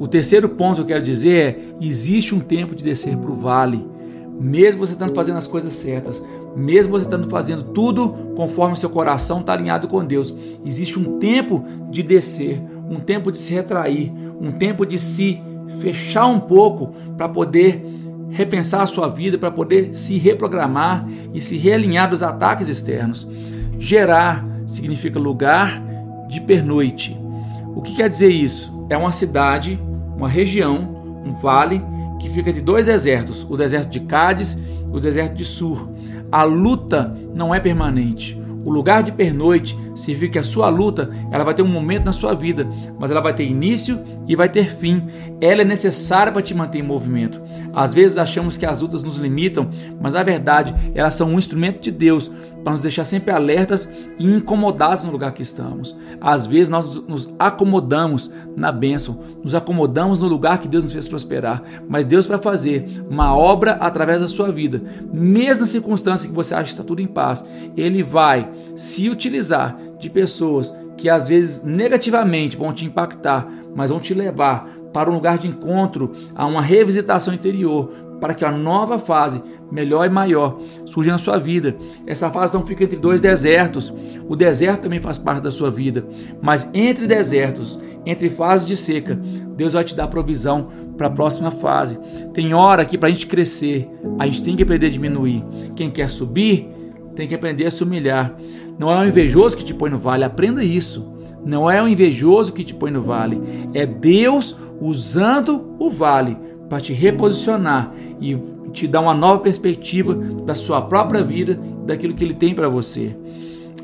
O 0.00 0.08
terceiro 0.08 0.48
ponto 0.48 0.76
que 0.76 0.80
eu 0.80 0.86
quero 0.86 1.04
dizer 1.04 1.30
é: 1.30 1.58
existe 1.80 2.34
um 2.34 2.40
tempo 2.40 2.74
de 2.74 2.82
descer 2.82 3.16
para 3.16 3.30
o 3.30 3.36
vale 3.36 3.88
mesmo 4.40 4.86
você 4.86 4.94
estando 4.94 5.14
fazendo 5.14 5.36
as 5.36 5.46
coisas 5.46 5.74
certas, 5.74 6.24
mesmo 6.56 6.92
você 6.92 7.04
estando 7.04 7.28
fazendo 7.28 7.62
tudo 7.62 8.32
conforme 8.36 8.76
seu 8.76 8.90
coração 8.90 9.40
está 9.40 9.52
alinhado 9.52 9.88
com 9.88 10.04
Deus, 10.04 10.34
existe 10.64 10.98
um 10.98 11.18
tempo 11.18 11.64
de 11.90 12.02
descer, 12.02 12.60
um 12.88 12.96
tempo 12.96 13.30
de 13.30 13.38
se 13.38 13.52
retrair, 13.52 14.12
um 14.40 14.52
tempo 14.52 14.84
de 14.84 14.98
se 14.98 15.40
fechar 15.78 16.26
um 16.26 16.40
pouco 16.40 16.94
para 17.16 17.28
poder 17.28 17.84
repensar 18.30 18.82
a 18.82 18.86
sua 18.86 19.08
vida, 19.08 19.38
para 19.38 19.50
poder 19.50 19.94
se 19.94 20.16
reprogramar 20.18 21.06
e 21.34 21.40
se 21.40 21.56
realinhar 21.56 22.08
dos 22.08 22.22
ataques 22.22 22.68
externos. 22.68 23.28
Gerar 23.78 24.46
significa 24.66 25.18
lugar 25.18 25.82
de 26.28 26.40
pernoite. 26.40 27.16
O 27.74 27.82
que 27.82 27.94
quer 27.94 28.08
dizer 28.08 28.30
isso? 28.30 28.86
É 28.88 28.96
uma 28.96 29.12
cidade, 29.12 29.80
uma 30.16 30.28
região, 30.28 31.22
um 31.24 31.32
vale 31.32 31.82
que 32.20 32.28
fica 32.28 32.50
entre 32.50 32.62
dois 32.62 32.86
desertos, 32.86 33.46
o 33.48 33.56
deserto 33.56 33.90
de 33.90 34.00
Cádiz 34.00 34.54
e 34.54 34.96
o 34.96 35.00
deserto 35.00 35.34
de 35.34 35.44
Sur. 35.44 35.88
A 36.30 36.42
luta 36.44 37.16
não 37.34 37.54
é 37.54 37.58
permanente. 37.58 38.40
O 38.64 38.70
lugar 38.70 39.02
de 39.02 39.10
pernoite 39.10 39.76
significa 40.00 40.32
que 40.32 40.38
a 40.38 40.44
sua 40.44 40.68
luta 40.68 41.10
ela 41.30 41.44
vai 41.44 41.54
ter 41.54 41.62
um 41.62 41.68
momento 41.68 42.04
na 42.04 42.12
sua 42.12 42.34
vida, 42.34 42.66
mas 42.98 43.10
ela 43.10 43.20
vai 43.20 43.34
ter 43.34 43.44
início 43.44 44.00
e 44.26 44.34
vai 44.34 44.48
ter 44.48 44.70
fim. 44.70 45.06
Ela 45.40 45.62
é 45.62 45.64
necessária 45.64 46.32
para 46.32 46.42
te 46.42 46.54
manter 46.54 46.78
em 46.78 46.82
movimento. 46.82 47.40
Às 47.72 47.94
vezes 47.94 48.18
achamos 48.18 48.56
que 48.56 48.66
as 48.66 48.80
lutas 48.80 49.02
nos 49.02 49.16
limitam, 49.16 49.68
mas 50.00 50.14
na 50.14 50.22
verdade 50.22 50.74
elas 50.94 51.14
são 51.14 51.30
um 51.30 51.38
instrumento 51.38 51.80
de 51.80 51.90
Deus 51.90 52.30
para 52.62 52.72
nos 52.72 52.82
deixar 52.82 53.04
sempre 53.04 53.32
alertas 53.32 53.90
e 54.18 54.26
incomodados 54.26 55.04
no 55.04 55.10
lugar 55.10 55.32
que 55.32 55.42
estamos. 55.42 55.98
Às 56.20 56.46
vezes 56.46 56.68
nós 56.68 56.94
nos 57.06 57.32
acomodamos 57.38 58.32
na 58.56 58.70
bênção, 58.70 59.22
nos 59.42 59.54
acomodamos 59.54 60.20
no 60.20 60.28
lugar 60.28 60.58
que 60.58 60.68
Deus 60.68 60.84
nos 60.84 60.92
fez 60.92 61.08
prosperar, 61.08 61.62
mas 61.88 62.04
Deus 62.04 62.26
para 62.26 62.38
fazer 62.38 62.84
uma 63.08 63.34
obra 63.34 63.72
através 63.72 64.20
da 64.20 64.28
sua 64.28 64.52
vida, 64.52 64.82
mesmo 65.12 65.60
na 65.60 65.66
circunstância 65.66 66.28
que 66.28 66.34
você 66.34 66.54
acha 66.54 66.64
que 66.64 66.70
está 66.70 66.84
tudo 66.84 67.00
em 67.00 67.06
paz, 67.06 67.44
Ele 67.76 68.02
vai 68.02 68.50
se 68.76 69.08
utilizar 69.08 69.76
de 70.00 70.10
pessoas 70.10 70.74
que 70.96 71.08
às 71.08 71.28
vezes 71.28 71.64
negativamente 71.64 72.56
vão 72.56 72.72
te 72.72 72.84
impactar, 72.84 73.48
mas 73.74 73.90
vão 73.90 74.00
te 74.00 74.12
levar 74.12 74.68
para 74.92 75.10
um 75.10 75.14
lugar 75.14 75.38
de 75.38 75.46
encontro, 75.46 76.12
a 76.34 76.46
uma 76.46 76.60
revisitação 76.60 77.32
interior, 77.32 77.90
para 78.20 78.34
que 78.34 78.44
a 78.44 78.50
nova 78.50 78.98
fase, 78.98 79.42
melhor 79.70 80.04
e 80.04 80.10
maior, 80.10 80.58
surja 80.84 81.12
na 81.12 81.18
sua 81.18 81.38
vida. 81.38 81.76
Essa 82.06 82.30
fase 82.30 82.52
não 82.52 82.66
fica 82.66 82.84
entre 82.84 82.98
dois 82.98 83.20
desertos. 83.20 83.94
O 84.28 84.36
deserto 84.36 84.82
também 84.82 84.98
faz 84.98 85.16
parte 85.16 85.42
da 85.42 85.50
sua 85.50 85.70
vida, 85.70 86.04
mas 86.42 86.70
entre 86.74 87.06
desertos, 87.06 87.80
entre 88.04 88.28
fases 88.28 88.66
de 88.66 88.76
seca, 88.76 89.14
Deus 89.56 89.72
vai 89.72 89.84
te 89.84 89.94
dar 89.94 90.08
provisão 90.08 90.68
para 90.96 91.06
a 91.06 91.10
próxima 91.10 91.50
fase. 91.50 91.98
Tem 92.34 92.52
hora 92.52 92.84
que 92.84 92.98
para 92.98 93.08
a 93.08 93.12
gente 93.12 93.26
crescer, 93.26 93.88
a 94.18 94.26
gente 94.26 94.42
tem 94.42 94.56
que 94.56 94.62
aprender 94.62 94.86
a 94.86 94.90
diminuir. 94.90 95.44
Quem 95.74 95.90
quer 95.90 96.10
subir, 96.10 96.68
tem 97.14 97.28
que 97.28 97.34
aprender 97.34 97.66
a 97.66 97.70
se 97.70 97.82
humilhar. 97.82 98.34
Não 98.78 98.90
é 98.90 98.98
o 98.98 99.08
invejoso 99.08 99.56
que 99.56 99.64
te 99.64 99.74
põe 99.74 99.90
no 99.90 99.98
vale, 99.98 100.24
aprenda 100.24 100.64
isso. 100.64 101.12
Não 101.44 101.70
é 101.70 101.82
o 101.82 101.88
invejoso 101.88 102.52
que 102.52 102.64
te 102.64 102.74
põe 102.74 102.90
no 102.90 103.02
vale, 103.02 103.40
é 103.72 103.86
Deus 103.86 104.56
usando 104.80 105.74
o 105.78 105.90
vale 105.90 106.36
para 106.68 106.80
te 106.80 106.92
reposicionar 106.92 107.92
e 108.20 108.38
te 108.72 108.86
dar 108.86 109.00
uma 109.00 109.14
nova 109.14 109.40
perspectiva 109.40 110.14
da 110.14 110.54
sua 110.54 110.82
própria 110.82 111.24
vida, 111.24 111.58
daquilo 111.84 112.14
que 112.14 112.22
ele 112.22 112.34
tem 112.34 112.54
para 112.54 112.68
você. 112.68 113.16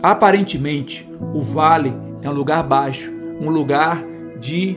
Aparentemente, 0.03 1.09
o 1.35 1.41
vale 1.41 1.93
é 2.23 2.31
um 2.31 2.35
lugar 2.35 2.63
baixo, 2.63 3.13
um 3.41 3.51
lugar 3.51 4.05
de 4.41 4.77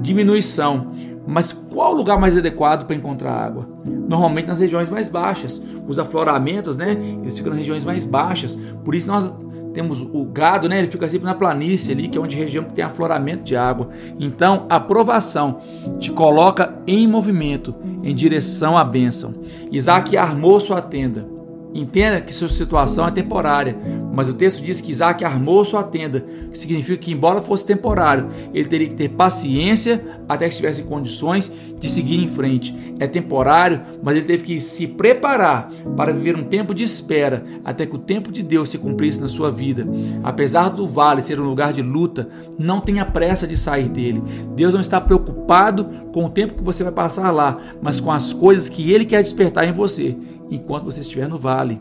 diminuição. 0.00 0.92
Mas 1.26 1.52
qual 1.52 1.92
o 1.92 1.96
lugar 1.96 2.18
mais 2.18 2.36
adequado 2.36 2.86
para 2.86 2.96
encontrar 2.96 3.32
água? 3.32 3.68
Normalmente 3.84 4.46
nas 4.46 4.60
regiões 4.60 4.90
mais 4.90 5.08
baixas. 5.08 5.64
Os 5.86 5.98
afloramentos, 5.98 6.76
né? 6.76 6.96
Eles 7.22 7.36
ficam 7.36 7.50
nas 7.50 7.58
regiões 7.58 7.84
mais 7.84 8.06
baixas. 8.06 8.58
Por 8.84 8.94
isso 8.94 9.06
nós 9.08 9.32
temos 9.72 10.00
o 10.00 10.24
gado, 10.24 10.68
né? 10.68 10.78
Ele 10.78 10.88
fica 10.88 11.08
sempre 11.08 11.26
na 11.26 11.34
planície 11.34 11.94
ali, 11.94 12.08
que 12.08 12.18
é 12.18 12.20
onde 12.20 12.36
região 12.36 12.64
que 12.64 12.72
tem 12.72 12.84
afloramento 12.84 13.44
de 13.44 13.56
água. 13.56 13.88
Então, 14.18 14.66
a 14.68 14.80
provação 14.80 15.60
te 15.98 16.10
coloca 16.10 16.74
em 16.86 17.06
movimento, 17.06 17.74
em 18.02 18.14
direção 18.14 18.76
à 18.76 18.84
bênção. 18.84 19.34
Isaac 19.70 20.16
armou 20.16 20.58
sua 20.58 20.82
tenda 20.82 21.39
Entenda 21.72 22.20
que 22.20 22.34
sua 22.34 22.48
situação 22.48 23.06
é 23.06 23.10
temporária, 23.12 23.76
mas 24.12 24.28
o 24.28 24.34
texto 24.34 24.62
diz 24.62 24.80
que 24.80 24.90
Isaac 24.90 25.24
armou 25.24 25.64
sua 25.64 25.84
tenda, 25.84 26.24
que 26.50 26.58
significa 26.58 26.98
que, 26.98 27.12
embora 27.12 27.40
fosse 27.40 27.64
temporário, 27.64 28.28
ele 28.52 28.68
teria 28.68 28.88
que 28.88 28.94
ter 28.94 29.08
paciência 29.10 30.04
até 30.28 30.46
que 30.46 30.50
estivesse 30.50 30.82
em 30.82 30.86
condições 30.86 31.52
de 31.78 31.88
seguir 31.88 32.16
em 32.16 32.26
frente. 32.26 32.74
É 32.98 33.06
temporário, 33.06 33.82
mas 34.02 34.16
ele 34.16 34.26
teve 34.26 34.44
que 34.44 34.60
se 34.60 34.86
preparar 34.86 35.70
para 35.96 36.12
viver 36.12 36.36
um 36.36 36.42
tempo 36.42 36.74
de 36.74 36.82
espera 36.82 37.44
até 37.64 37.86
que 37.86 37.94
o 37.94 37.98
tempo 37.98 38.32
de 38.32 38.42
Deus 38.42 38.68
se 38.68 38.78
cumprisse 38.78 39.20
na 39.20 39.28
sua 39.28 39.50
vida. 39.50 39.86
Apesar 40.24 40.70
do 40.70 40.88
vale 40.88 41.22
ser 41.22 41.40
um 41.40 41.44
lugar 41.44 41.72
de 41.72 41.82
luta, 41.82 42.28
não 42.58 42.80
tenha 42.80 43.04
pressa 43.04 43.46
de 43.46 43.56
sair 43.56 43.88
dele. 43.88 44.22
Deus 44.56 44.74
não 44.74 44.80
está 44.80 45.00
preocupado 45.00 45.84
com 46.12 46.24
o 46.24 46.30
tempo 46.30 46.54
que 46.54 46.64
você 46.64 46.82
vai 46.82 46.92
passar 46.92 47.30
lá, 47.30 47.58
mas 47.80 48.00
com 48.00 48.10
as 48.10 48.32
coisas 48.32 48.68
que 48.68 48.92
ele 48.92 49.04
quer 49.04 49.22
despertar 49.22 49.66
em 49.66 49.72
você 49.72 50.16
enquanto 50.50 50.84
você 50.84 51.00
estiver 51.00 51.28
no 51.28 51.38
vale. 51.38 51.80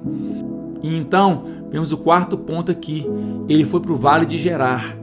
E 0.82 0.96
então, 0.96 1.44
vemos 1.70 1.92
o 1.92 1.98
quarto 1.98 2.38
ponto 2.38 2.72
aqui. 2.72 3.06
Ele 3.48 3.66
foi 3.66 3.80
para 3.80 3.92
o 3.92 3.98
vale 3.98 4.26
de 4.26 4.38
Gerar. 4.38 4.98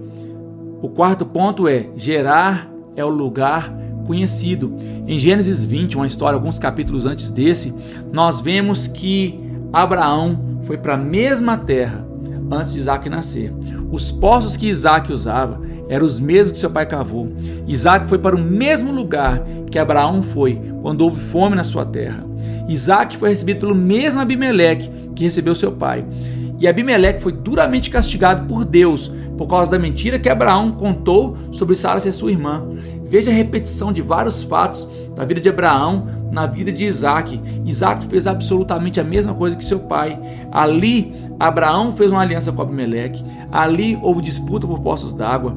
O 0.81 0.89
quarto 0.89 1.27
ponto 1.27 1.69
é: 1.69 1.89
Gerar 1.97 2.71
é 2.95 3.05
o 3.05 3.09
lugar 3.09 3.73
conhecido. 4.07 4.75
Em 5.07 5.19
Gênesis 5.19 5.65
20, 5.65 5.97
uma 5.97 6.07
história 6.07 6.37
alguns 6.37 6.59
capítulos 6.59 7.05
antes 7.05 7.31
desse, 7.31 7.75
nós 8.13 8.41
vemos 8.41 8.87
que 8.87 9.41
Abraão 9.73 10.59
foi 10.63 10.79
para 10.79 10.95
a 10.95 10.99
mesma 10.99 11.59
terra 11.59 12.07
antes 12.51 12.73
de 12.73 12.79
Isaac 12.79 13.09
nascer. 13.11 13.53
Os 13.91 14.11
poços 14.11 14.57
que 14.57 14.69
Isaac 14.69 15.13
usava 15.13 15.61
eram 15.89 16.07
os 16.07 16.19
mesmos 16.19 16.53
que 16.53 16.59
seu 16.59 16.71
pai 16.71 16.87
cavou. 16.87 17.33
Isaac 17.67 18.09
foi 18.09 18.19
para 18.19 18.35
o 18.35 18.41
mesmo 18.41 18.93
lugar 18.93 19.43
que 19.71 19.79
Abraão 19.79 20.23
foi 20.23 20.61
quando 20.83 21.03
houve 21.03 21.21
fome 21.21 21.57
na 21.57 21.65
sua 21.65 21.85
terra. 21.85 22.25
Isaac 22.69 23.17
foi 23.17 23.31
recebido 23.31 23.61
pelo 23.61 23.75
mesmo 23.75 24.21
Abimeleque 24.21 24.91
que 25.15 25.25
recebeu 25.25 25.55
seu 25.55 25.73
pai. 25.73 26.05
E 26.59 26.67
Abimeleque 26.67 27.23
foi 27.23 27.33
duramente 27.33 27.91
castigado 27.91 28.47
por 28.47 28.65
Deus 28.65 29.13
por 29.37 29.47
causa 29.47 29.71
da 29.71 29.79
mentira 29.79 30.19
que 30.19 30.29
Abraão 30.29 30.73
contou 30.73 31.37
sobre 31.53 31.77
Sara 31.77 32.01
ser 32.01 32.13
sua 32.13 32.31
irmã. 32.31 32.67
Veja 33.05 33.31
a 33.31 33.35
repetição 33.35 33.93
de 33.93 34.03
vários 34.03 34.43
fatos 34.43 34.89
da 35.15 35.25
vida 35.25 35.41
de 35.41 35.49
Abraão 35.49 36.09
na 36.33 36.47
vida 36.47 36.73
de 36.73 36.85
Isaac. 36.85 37.41
Isaac 37.65 38.07
fez 38.07 38.27
absolutamente 38.27 38.99
a 38.99 39.05
mesma 39.05 39.35
coisa 39.35 39.57
que 39.57 39.65
seu 39.65 39.81
pai. 39.81 40.19
Ali, 40.51 41.15
Abraão 41.39 41.93
fez 41.93 42.11
uma 42.11 42.21
aliança 42.21 42.51
com 42.51 42.63
Abimeleque. 42.63 43.25
Ali 43.53 43.99
houve 44.03 44.23
disputa 44.23 44.67
por 44.67 44.81
poços 44.81 45.13
d'água. 45.13 45.57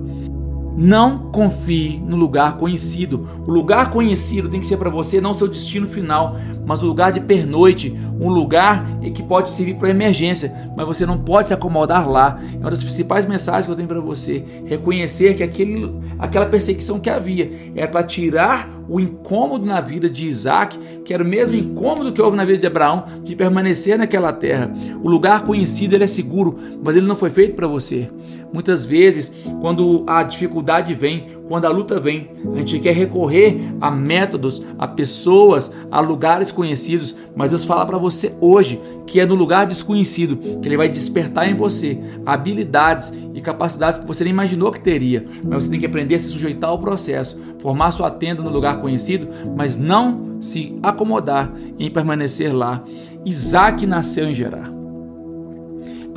Não 0.82 1.30
confie 1.30 2.00
no 2.00 2.16
lugar 2.16 2.56
conhecido. 2.56 3.28
O 3.46 3.52
lugar 3.52 3.92
conhecido 3.92 4.48
tem 4.48 4.62
que 4.62 4.66
ser 4.66 4.78
para 4.78 4.90
você 4.90 5.20
não 5.20 5.34
seu 5.34 5.50
destino 5.50 5.86
final, 5.86 6.38
mas 6.66 6.82
o 6.82 6.86
lugar 6.86 7.12
de 7.12 7.20
pernoite, 7.20 8.00
um 8.18 8.30
lugar 8.30 8.90
que 9.12 9.24
pode 9.24 9.52
servir 9.52 9.76
para 9.76 9.90
emergência, 9.90 10.72
mas 10.76 10.86
você 10.86 11.06
não 11.06 11.18
pode 11.18 11.48
se 11.48 11.54
acomodar 11.54 12.10
lá. 12.10 12.40
É 12.54 12.58
uma 12.58 12.70
das 12.70 12.82
principais 12.82 13.26
mensagens 13.26 13.66
que 13.66 13.72
eu 13.72 13.76
tenho 13.76 13.88
para 13.88 14.00
você. 14.00 14.44
Reconhecer 14.66 15.36
que 15.36 15.44
aquele, 15.44 15.94
aquela 16.18 16.46
perseguição 16.46 17.00
que 17.00 17.10
havia 17.10 17.52
era 17.76 17.88
para 17.88 18.04
tirar 18.04 18.70
o 18.90 19.00
incômodo 19.00 19.66
na 19.66 19.80
vida 19.80 20.10
de 20.10 20.26
Isaac, 20.26 20.78
que 21.06 21.14
era 21.14 21.24
o 21.24 21.28
mesmo 21.28 21.56
incômodo 21.56 22.12
que 22.12 22.22
houve 22.22 22.36
na 22.36 22.44
vida 22.44 22.58
de 22.58 22.68
Abraão, 22.68 23.06
de 23.24 23.36
permanecer 23.36 23.98
naquela 23.98 24.34
terra. 24.34 24.72
O 25.04 25.08
lugar 25.08 25.46
conhecido 25.46 25.96
ele 25.96 26.04
é 26.04 26.08
seguro, 26.08 26.58
mas 26.84 26.96
ele 26.96 27.06
não 27.06 27.16
foi 27.16 27.30
feito 27.30 27.56
para 27.56 27.68
você. 27.68 28.10
Muitas 28.52 28.86
vezes, 28.86 29.32
quando 29.62 30.04
a 30.08 30.24
dificuldade 30.24 30.96
vem, 30.96 31.28
quando 31.50 31.66
a 31.66 31.70
luta 31.70 32.00
vem, 32.00 32.30
a 32.54 32.60
gente 32.60 32.80
quer 32.80 32.94
recorrer 32.94 33.60
a 33.82 33.90
métodos, 33.90 34.64
a 34.78 34.88
pessoas, 34.88 35.76
a 35.90 36.00
lugares 36.00 36.52
conhecidos, 36.52 37.16
mas 37.36 37.50
Deus 37.50 37.66
fala 37.66 37.88
para 37.88 37.98
você 37.98 38.32
hoje 38.40 38.80
que 39.08 39.20
é 39.20 39.26
no 39.26 39.34
lugar 39.34 39.66
desconhecido 39.66 40.38
que 40.62 40.68
Ele 40.68 40.78
vai 40.78 40.88
despertar 40.88 41.50
em 41.50 41.56
você 41.56 42.00
habilidades 42.24 43.12
e 43.34 43.42
capacidades 43.42 43.98
que 43.98 44.06
você 44.06 44.24
nem 44.24 44.32
imaginou 44.32 44.72
que 44.72 44.80
teria. 44.80 45.26
Mas 45.44 45.64
você 45.64 45.72
tem 45.72 45.80
que 45.80 45.88
aprender 45.88 46.16
a 46.16 46.20
se 46.20 46.30
sujeitar 46.30 46.70
ao 46.70 46.78
processo, 46.78 47.42
formar 47.58 47.92
sua 47.92 48.12
tenda 48.12 48.44
no 48.44 48.52
lugar 48.52 48.80
conhecido, 48.80 49.28
mas 49.58 49.76
não 49.76 50.38
se 50.40 50.78
acomodar 50.84 51.52
em 51.80 51.90
permanecer 51.90 52.56
lá. 52.56 52.84
Isaac 53.26 53.88
nasceu 53.88 54.30
em 54.30 54.36
Gerar. 54.36 54.79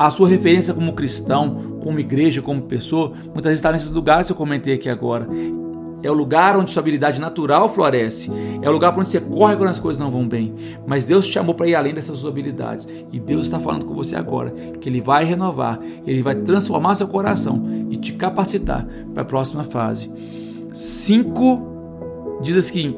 A 0.02 0.11
sua 0.11 0.28
referência 0.28 0.75
como 0.75 0.94
cristão, 0.94 1.78
como 1.80 2.00
igreja, 2.00 2.42
como 2.42 2.62
pessoa, 2.62 3.12
muitas 3.26 3.44
vezes 3.44 3.61
está 3.61 3.71
nesses 3.71 3.92
lugares 3.92 4.26
que 4.26 4.32
eu 4.32 4.37
comentei 4.37 4.75
aqui 4.75 4.88
agora. 4.88 5.28
É 6.02 6.11
o 6.11 6.12
lugar 6.12 6.56
onde 6.56 6.73
sua 6.73 6.80
habilidade 6.80 7.21
natural 7.21 7.73
floresce. 7.73 8.28
É 8.61 8.68
o 8.68 8.73
lugar 8.73 8.90
para 8.90 9.02
onde 9.02 9.12
você 9.12 9.21
corre 9.21 9.54
quando 9.54 9.68
as 9.68 9.78
coisas 9.78 10.02
não 10.02 10.11
vão 10.11 10.26
bem. 10.26 10.56
Mas 10.85 11.04
Deus 11.04 11.28
te 11.28 11.35
chamou 11.35 11.54
para 11.54 11.68
ir 11.68 11.76
além 11.76 11.94
dessas 11.94 12.18
suas 12.18 12.32
habilidades. 12.32 12.88
E 13.12 13.21
Deus 13.21 13.47
está 13.47 13.61
falando 13.61 13.87
com 13.87 13.94
você 13.94 14.16
agora 14.16 14.50
que 14.80 14.88
Ele 14.88 15.00
vai 15.00 15.23
renovar, 15.23 15.78
Ele 16.04 16.21
vai 16.21 16.35
transformar 16.35 16.97
seu 16.97 17.06
coração 17.06 17.64
e 17.88 17.97
te 17.97 18.12
capacitar 18.14 18.85
para 19.14 19.23
a 19.23 19.25
próxima 19.25 19.62
fase. 19.62 20.11
5 20.73 22.40
diz 22.42 22.56
assim: 22.56 22.97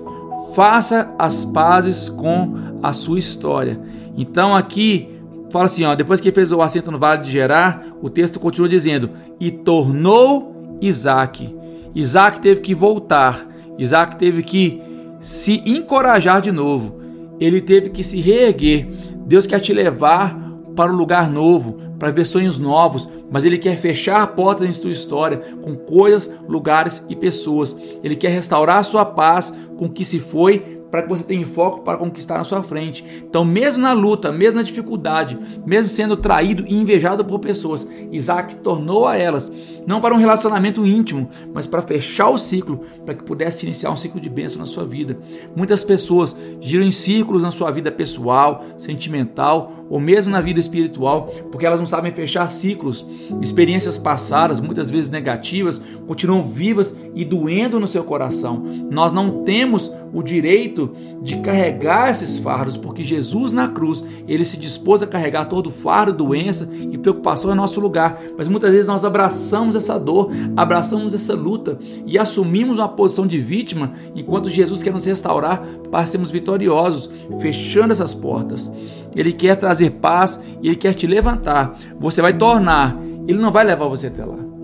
faça 0.55 1.15
as 1.19 1.45
pazes 1.45 2.09
com 2.09 2.55
a 2.83 2.95
sua 2.95 3.19
história. 3.19 3.79
Então 4.17 4.57
aqui 4.57 5.14
fala 5.55 5.67
assim, 5.67 5.85
ó, 5.85 5.95
depois 5.95 6.21
que 6.21 6.33
fez 6.33 6.51
o 6.51 6.61
assento 6.61 6.91
no 6.91 6.99
vale 6.99 7.23
de 7.23 7.31
Gerar, 7.31 7.87
o 8.03 8.11
texto 8.11 8.41
continua 8.41 8.69
dizendo: 8.69 9.11
"E 9.39 9.53
tornou 9.53 10.77
Isaac". 10.81 11.57
Isaac 11.95 12.41
teve 12.41 12.61
que 12.61 12.75
voltar. 12.75 13.47
Isaac 13.79 14.17
teve 14.17 14.43
que 14.43 14.83
se 15.21 15.63
encorajar 15.65 16.43
de 16.43 16.51
novo. 16.51 17.01
Ele 17.39 17.61
teve 17.61 17.91
que 17.91 18.03
se 18.03 18.21
reerguer. 18.21 18.89
Deus 19.27 19.47
quer 19.47 19.61
te 19.61 19.73
levar 19.73 20.37
para 20.75 20.93
um 20.93 20.97
lugar 20.97 21.31
novo, 21.31 21.79
para 22.01 22.11
ver 22.11 22.25
sonhos 22.25 22.59
novos, 22.59 23.09
mas 23.31 23.45
Ele 23.45 23.57
quer 23.57 23.77
fechar 23.77 24.23
a 24.23 24.27
porta 24.27 24.67
da 24.67 24.73
tua 24.73 24.91
história 24.91 25.41
com 25.63 25.77
coisas, 25.77 26.35
lugares 26.49 27.07
e 27.09 27.15
pessoas. 27.15 27.79
Ele 28.03 28.17
quer 28.17 28.31
restaurar 28.31 28.79
a 28.79 28.83
sua 28.83 29.05
paz 29.05 29.57
com 29.79 29.87
o 29.87 29.91
que 29.91 30.05
se 30.05 30.19
foi 30.19 30.74
para 30.95 31.03
que 31.03 31.09
você 31.09 31.25
tenha 31.25 31.45
foco 31.45 31.81
para 31.81 31.99
conquistar 31.99 32.39
na 32.39 32.45
sua 32.45 32.63
frente. 32.63 33.05
Então, 33.29 33.45
mesmo 33.45 33.83
na 33.83 33.93
luta, 33.93 34.31
mesmo 34.31 34.61
na 34.61 34.65
dificuldade, 34.65 35.37
mesmo 35.67 35.91
sendo 35.91 36.17
traído 36.17 36.65
e 36.69 36.73
invejado 36.73 37.25
por 37.25 37.41
pessoas, 37.41 37.91
Isaac 38.13 38.55
tornou 38.55 39.05
a 39.05 39.17
elas, 39.17 39.51
não 39.89 40.01
para 40.01 40.15
um 40.15 40.19
relacionamento 40.19 40.87
íntimo, 40.87 41.29
mas 41.53 41.67
para 41.67 41.83
fechar 41.83 42.29
o 42.29 42.39
ciclo, 42.39 42.83
para 43.05 43.13
que 43.13 43.25
pudesse 43.25 43.67
iniciar 43.67 43.91
um 43.91 43.97
ciclo 43.97 44.21
de 44.21 44.31
bênção 44.31 44.61
na 44.61 44.67
sua 44.67 44.85
vida. 44.85 45.19
Muitas 45.57 45.83
pessoas 45.83 46.37
giram 46.61 46.85
em 46.85 46.93
círculos 46.93 47.43
na 47.43 47.51
sua 47.51 47.73
vida 47.73 47.91
pessoal, 47.91 48.65
sentimental 48.79 49.84
ou 49.89 50.01
mesmo 50.01 50.33
na 50.33 50.41
vida 50.41 50.61
espiritual, 50.61 51.29
porque 51.51 51.67
elas 51.67 51.79
não 51.79 51.87
sabem 51.87 52.13
fechar 52.13 52.49
ciclos. 52.49 53.07
Experiências 53.41 53.99
passadas, 53.99 54.61
muitas 54.61 54.91
vezes 54.91 55.11
negativas, 55.11 55.83
continuam 56.07 56.43
vivas 56.43 56.97
e 57.15 57.25
doendo 57.25 57.79
no 57.79 57.89
seu 57.89 58.05
coração. 58.05 58.65
Nós 58.91 59.13
não 59.13 59.43
temos 59.43 59.93
o 60.13 60.23
direito 60.23 60.93
de 61.21 61.39
carregar 61.39 62.09
esses 62.11 62.39
fardos, 62.39 62.77
porque 62.77 63.03
Jesus 63.03 63.53
na 63.53 63.69
cruz, 63.69 64.05
ele 64.29 64.45
se 64.45 64.57
dispôs 64.57 65.03
a 65.03 65.07
carregar 65.07 65.47
todo 65.47 65.67
o 65.67 65.73
fardo, 65.73 66.13
doença 66.13 66.71
e 66.73 66.97
preocupação 66.97 67.53
em 67.53 67.57
nosso 67.57 67.81
lugar. 67.81 68.21
Mas 68.39 68.47
muitas 68.47 68.71
vezes 68.71 68.87
nós 68.87 69.05
abraçamos 69.05 69.75
essa 69.75 69.99
dor, 69.99 70.31
abraçamos 70.57 71.15
essa 71.15 71.35
luta 71.35 71.79
e 72.07 72.17
assumimos 72.17 72.79
uma 72.79 72.89
posição 72.89 73.27
de 73.27 73.39
vítima, 73.39 73.93
enquanto 74.15 74.49
Jesus 74.49 74.83
quer 74.83 74.93
nos 74.93 75.05
restaurar 75.05 75.65
para 75.91 76.07
sermos 76.07 76.31
vitoriosos, 76.31 77.11
fechando 77.41 77.93
essas 77.93 78.15
portas. 78.15 78.73
Ele 79.15 79.33
quer 79.33 79.57
trazer 79.57 79.91
paz 79.91 80.43
e 80.63 80.69
ele 80.69 80.77
quer 80.77 80.95
te 80.95 81.07
levantar. 81.07 81.77
Você 81.99 82.21
vai 82.21 82.33
tornar, 82.33 82.99
ele 83.27 83.39
não 83.39 83.53
vai 83.53 83.65
levar 83.65 83.89
você 83.89 84.09
até 84.09 84.25
lá. 84.25 84.55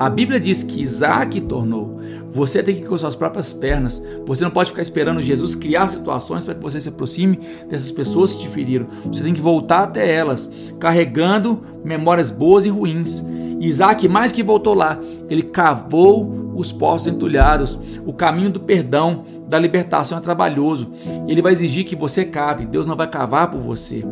A 0.00 0.08
Bíblia 0.08 0.40
diz 0.40 0.62
que 0.62 0.80
Isaac 0.80 1.38
tornou. 1.42 2.00
Você 2.30 2.62
tem 2.62 2.74
que 2.74 2.80
ir 2.80 2.86
com 2.86 2.96
suas 2.96 3.14
próprias 3.14 3.52
pernas. 3.52 4.02
Você 4.24 4.42
não 4.42 4.50
pode 4.50 4.70
ficar 4.70 4.80
esperando 4.80 5.20
Jesus 5.20 5.54
criar 5.54 5.88
situações 5.88 6.42
para 6.42 6.54
que 6.54 6.62
você 6.62 6.80
se 6.80 6.88
aproxime 6.88 7.38
dessas 7.68 7.92
pessoas 7.92 8.32
que 8.32 8.40
te 8.40 8.48
feriram. 8.48 8.86
Você 9.04 9.22
tem 9.22 9.34
que 9.34 9.42
voltar 9.42 9.82
até 9.82 10.10
elas, 10.10 10.50
carregando 10.78 11.60
memórias 11.84 12.30
boas 12.30 12.64
e 12.64 12.70
ruins. 12.70 13.22
Isaac, 13.60 14.08
mais 14.08 14.32
que 14.32 14.42
voltou 14.42 14.72
lá, 14.72 14.98
ele 15.28 15.42
cavou 15.42 16.54
os 16.54 16.72
poços 16.72 17.08
entulhados. 17.08 17.78
O 18.06 18.14
caminho 18.14 18.48
do 18.48 18.60
perdão, 18.60 19.24
da 19.50 19.58
libertação 19.58 20.16
é 20.16 20.20
trabalhoso. 20.20 20.92
Ele 21.26 21.42
vai 21.42 21.52
exigir 21.52 21.84
que 21.84 21.96
você 21.96 22.24
cave. 22.24 22.64
Deus 22.64 22.86
não 22.86 22.94
vai 22.94 23.08
cavar 23.08 23.50
por 23.50 23.60
você. 23.60 24.04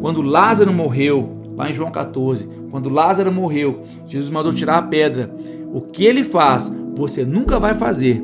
Quando 0.00 0.20
Lázaro 0.20 0.72
morreu, 0.72 1.32
lá 1.56 1.70
em 1.70 1.72
João 1.72 1.92
14, 1.92 2.48
quando 2.72 2.90
Lázaro 2.90 3.32
morreu, 3.32 3.84
Jesus 4.08 4.30
mandou 4.30 4.52
tirar 4.52 4.78
a 4.78 4.82
pedra. 4.82 5.32
O 5.72 5.80
que 5.80 6.04
ele 6.04 6.24
faz, 6.24 6.70
você 6.96 7.24
nunca 7.24 7.60
vai 7.60 7.72
fazer. 7.74 8.20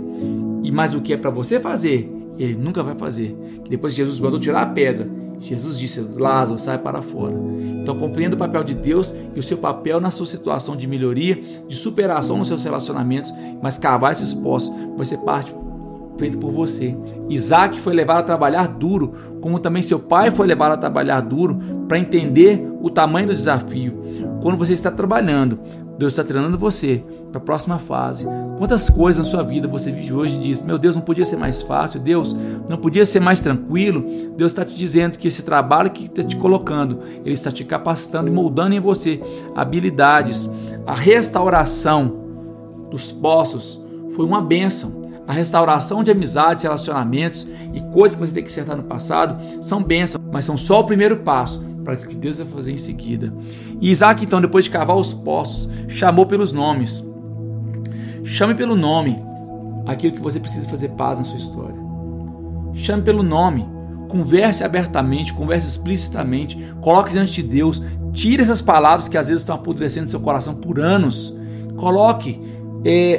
E 0.65 0.73
mais 0.73 0.93
o 0.93 1.01
que 1.01 1.13
é 1.13 1.17
para 1.17 1.31
você 1.31 1.61
fazer, 1.61 2.13
ele 2.37 2.57
nunca 2.57 2.83
vai 2.83 2.97
fazer. 2.97 3.37
Depois 3.71 3.93
que 3.93 3.99
Jesus 3.99 4.19
mandou 4.19 4.41
tirar 4.41 4.63
a 4.63 4.67
pedra, 4.67 5.09
Jesus 5.39 5.79
disse: 5.79 6.01
Lázaro, 6.19 6.59
sai 6.59 6.79
para 6.79 7.01
fora. 7.01 7.35
Então 7.81 7.97
compreenda 7.97 8.35
o 8.35 8.39
papel 8.39 8.65
de 8.65 8.75
Deus 8.75 9.15
e 9.37 9.39
o 9.39 9.43
seu 9.43 9.59
papel 9.59 10.01
na 10.01 10.11
sua 10.11 10.27
situação 10.27 10.75
de 10.75 10.89
melhoria, 10.89 11.41
de 11.69 11.77
superação 11.77 12.39
nos 12.39 12.49
seus 12.49 12.65
relacionamentos, 12.65 13.33
mas 13.63 13.79
cavar 13.79 14.11
esses 14.11 14.35
poços 14.35 14.75
vai 14.97 15.07
ser 15.07 15.19
parte 15.19 15.55
feito 16.19 16.39
por 16.39 16.51
você. 16.51 16.97
Isaac 17.29 17.81
foi 17.81 17.95
levado 17.95 18.21
a 18.21 18.23
trabalhar 18.23 18.69
duro, 18.69 19.15
como 19.41 19.59
também 19.59 19.83
seu 19.83 19.99
pai 19.99 20.31
foi 20.31 20.47
levado 20.47 20.73
a 20.73 20.77
trabalhar 20.77 21.21
duro 21.21 21.59
para 21.89 21.99
entender 21.99 22.67
o 22.81 22.91
tamanho 22.91 23.29
do 23.29 23.35
desafio. 23.35 24.01
Quando 24.43 24.59
você 24.59 24.73
está 24.73 24.91
trabalhando, 24.91 25.59
Deus 25.99 26.13
está 26.13 26.23
treinando 26.23 26.59
você 26.59 27.03
para 27.33 27.41
a 27.41 27.45
próxima 27.45 27.79
fase. 27.79 28.27
Quantas 28.59 28.91
coisas 28.91 29.25
na 29.25 29.31
sua 29.31 29.43
vida 29.43 29.67
você 29.67 29.91
vive 29.91 30.13
hoje 30.13 30.37
e 30.37 30.41
diz: 30.41 30.63
Meu 30.63 30.79
Deus, 30.79 30.95
não 30.95 31.03
podia 31.03 31.25
ser 31.25 31.37
mais 31.37 31.63
fácil, 31.63 32.01
Deus, 32.01 32.37
não 32.69 32.77
podia 32.77 33.05
ser 33.05 33.21
mais 33.21 33.41
tranquilo. 33.41 34.05
Deus 34.37 34.53
está 34.53 34.65
te 34.65 34.75
dizendo 34.75 35.19
que 35.19 35.29
esse 35.29 35.43
trabalho 35.43 35.91
que 35.91 36.07
está 36.07 36.23
te 36.23 36.37
colocando, 36.37 37.01
Ele 37.25 37.33
está 37.33 37.51
te 37.51 37.65
capacitando 37.65 38.29
e 38.29 38.33
moldando 38.33 38.75
em 38.75 38.81
você 38.81 39.21
habilidades. 39.55 40.51
A 40.87 40.95
restauração 40.95 42.27
dos 42.91 43.11
poços 43.11 43.85
foi 44.15 44.25
uma 44.25 44.41
bênção. 44.41 45.06
A 45.27 45.33
restauração 45.33 46.05
de 46.05 46.11
amizades, 46.11 46.63
relacionamentos 46.63 47.47
e 47.75 47.81
coisas 47.93 48.17
que 48.17 48.27
você 48.27 48.33
tem 48.33 48.45
que 48.45 48.51
acertar 48.51 48.77
no 48.77 48.85
passado 48.85 49.37
são 49.61 49.83
bênçãos, 49.83 50.25
mas 50.33 50.45
são 50.45 50.57
só 50.57 50.81
o 50.81 50.85
primeiro 50.85 51.19
passo 51.19 51.65
para 51.85 51.95
o 51.95 52.07
que 52.07 52.15
Deus 52.15 52.39
vai 52.39 52.47
fazer 52.47 52.73
em 52.73 52.77
seguida. 52.77 53.33
E 53.81 53.91
Isaac, 53.91 54.25
então, 54.25 54.41
depois 54.41 54.65
de 54.65 54.71
cavar 54.71 54.97
os 54.97 55.13
poços, 55.13 55.69
chamou 55.89 56.27
pelos 56.27 56.53
nomes. 56.53 57.05
Chame 58.25 58.55
pelo 58.55 58.75
nome 58.75 59.25
aquilo 59.87 60.15
que 60.15 60.23
você 60.23 60.41
precisa 60.41 60.69
fazer 60.69 60.91
paz 60.91 61.19
na 61.19 61.25
sua 61.25 61.39
história. 61.39 61.77
Chame 62.75 63.03
pelo 63.03 63.23
nome. 63.23 63.67
Converse 64.09 64.63
abertamente, 64.63 65.35
converse 65.35 65.67
explicitamente, 65.67 66.57
coloque 66.81 67.11
diante 67.11 67.43
de 67.43 67.49
Deus, 67.49 67.83
tire 68.13 68.41
essas 68.41 68.63
palavras 68.63 69.09
que 69.09 69.19
às 69.19 69.27
vezes 69.27 69.43
estão 69.43 69.57
apodrecendo 69.57 70.09
seu 70.09 70.21
coração 70.21 70.55
por 70.55 70.79
anos. 70.79 71.37
Coloque 71.77 72.41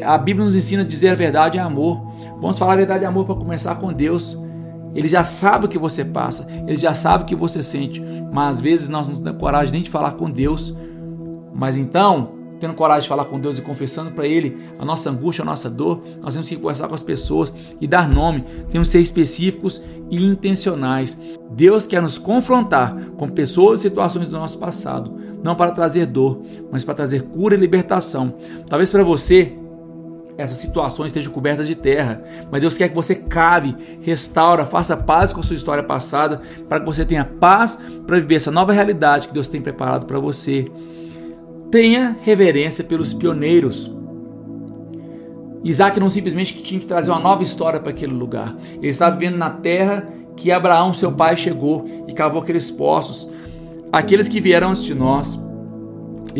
a 0.03 0.17
Bíblia 0.17 0.45
nos 0.45 0.55
ensina 0.55 0.83
a 0.83 0.85
dizer 0.85 1.09
a 1.09 1.15
verdade 1.15 1.57
é 1.57 1.61
amor. 1.61 2.01
Vamos 2.39 2.57
falar 2.57 2.73
a 2.73 2.77
verdade 2.77 3.03
é 3.03 3.07
amor 3.07 3.25
para 3.25 3.35
começar 3.35 3.75
com 3.75 3.91
Deus. 3.91 4.37
Ele 4.95 5.07
já 5.07 5.23
sabe 5.23 5.65
o 5.65 5.69
que 5.69 5.77
você 5.77 6.03
passa, 6.03 6.47
ele 6.65 6.77
já 6.77 6.93
sabe 6.93 7.23
o 7.23 7.27
que 7.27 7.35
você 7.35 7.61
sente, 7.61 8.01
mas 8.31 8.55
às 8.55 8.61
vezes 8.61 8.89
nós 8.89 9.07
não 9.07 9.21
temos 9.21 9.39
coragem 9.39 9.71
nem 9.71 9.83
de 9.83 9.89
falar 9.89 10.13
com 10.13 10.29
Deus. 10.29 10.75
Mas 11.53 11.77
então, 11.77 12.31
tendo 12.59 12.73
coragem 12.73 13.03
de 13.03 13.09
falar 13.09 13.25
com 13.25 13.39
Deus 13.39 13.57
e 13.57 13.61
confessando 13.61 14.11
para 14.11 14.27
Ele 14.27 14.57
a 14.79 14.85
nossa 14.85 15.09
angústia, 15.09 15.43
a 15.43 15.45
nossa 15.45 15.69
dor, 15.69 16.01
nós 16.21 16.33
temos 16.33 16.49
que 16.49 16.55
conversar 16.55 16.87
com 16.87 16.95
as 16.95 17.03
pessoas 17.03 17.53
e 17.79 17.87
dar 17.87 18.07
nome. 18.09 18.43
Temos 18.69 18.87
que 18.87 18.93
ser 18.93 19.01
específicos 19.01 19.83
e 20.09 20.23
intencionais. 20.23 21.19
Deus 21.51 21.85
quer 21.85 22.01
nos 22.01 22.17
confrontar 22.17 22.95
com 23.17 23.29
pessoas 23.29 23.79
e 23.79 23.83
situações 23.83 24.29
do 24.29 24.37
nosso 24.37 24.57
passado, 24.59 25.15
não 25.43 25.55
para 25.55 25.71
trazer 25.71 26.05
dor, 26.05 26.41
mas 26.71 26.83
para 26.83 26.95
trazer 26.95 27.23
cura 27.23 27.55
e 27.55 27.57
libertação. 27.57 28.33
Talvez 28.67 28.91
para 28.91 29.03
você 29.03 29.53
essas 30.37 30.59
situações 30.59 31.07
estejam 31.07 31.33
cobertas 31.33 31.67
de 31.67 31.75
terra, 31.75 32.21
mas 32.51 32.61
Deus 32.61 32.77
quer 32.77 32.89
que 32.89 32.95
você 32.95 33.15
cave, 33.15 33.75
restaura, 34.01 34.65
faça 34.65 34.95
paz 34.95 35.33
com 35.33 35.39
a 35.39 35.43
sua 35.43 35.55
história 35.55 35.83
passada, 35.83 36.41
para 36.69 36.79
que 36.79 36.85
você 36.85 37.03
tenha 37.03 37.25
paz 37.25 37.79
para 38.05 38.19
viver 38.19 38.35
essa 38.35 38.51
nova 38.51 38.71
realidade 38.71 39.27
que 39.27 39.33
Deus 39.33 39.47
tem 39.47 39.61
preparado 39.61 40.05
para 40.05 40.19
você. 40.19 40.69
Tenha 41.71 42.15
reverência 42.21 42.83
pelos 42.83 43.13
pioneiros. 43.13 43.91
Isaac 45.63 45.99
não 45.99 46.07
simplesmente 46.07 46.61
tinha 46.61 46.79
que 46.79 46.85
trazer 46.85 47.09
uma 47.09 47.19
nova 47.19 47.41
história 47.41 47.79
para 47.79 47.89
aquele 47.89 48.13
lugar. 48.13 48.55
Ele 48.75 48.87
estava 48.87 49.15
vivendo 49.15 49.37
na 49.37 49.49
terra 49.49 50.07
que 50.35 50.51
Abraão, 50.51 50.93
seu 50.93 51.11
pai, 51.11 51.35
chegou 51.35 51.85
e 52.07 52.13
cavou 52.13 52.41
aqueles 52.41 52.69
poços. 52.69 53.29
Aqueles 53.91 54.27
que 54.27 54.41
vieram 54.41 54.69
antes 54.69 54.83
de 54.83 54.93
nós, 54.93 55.39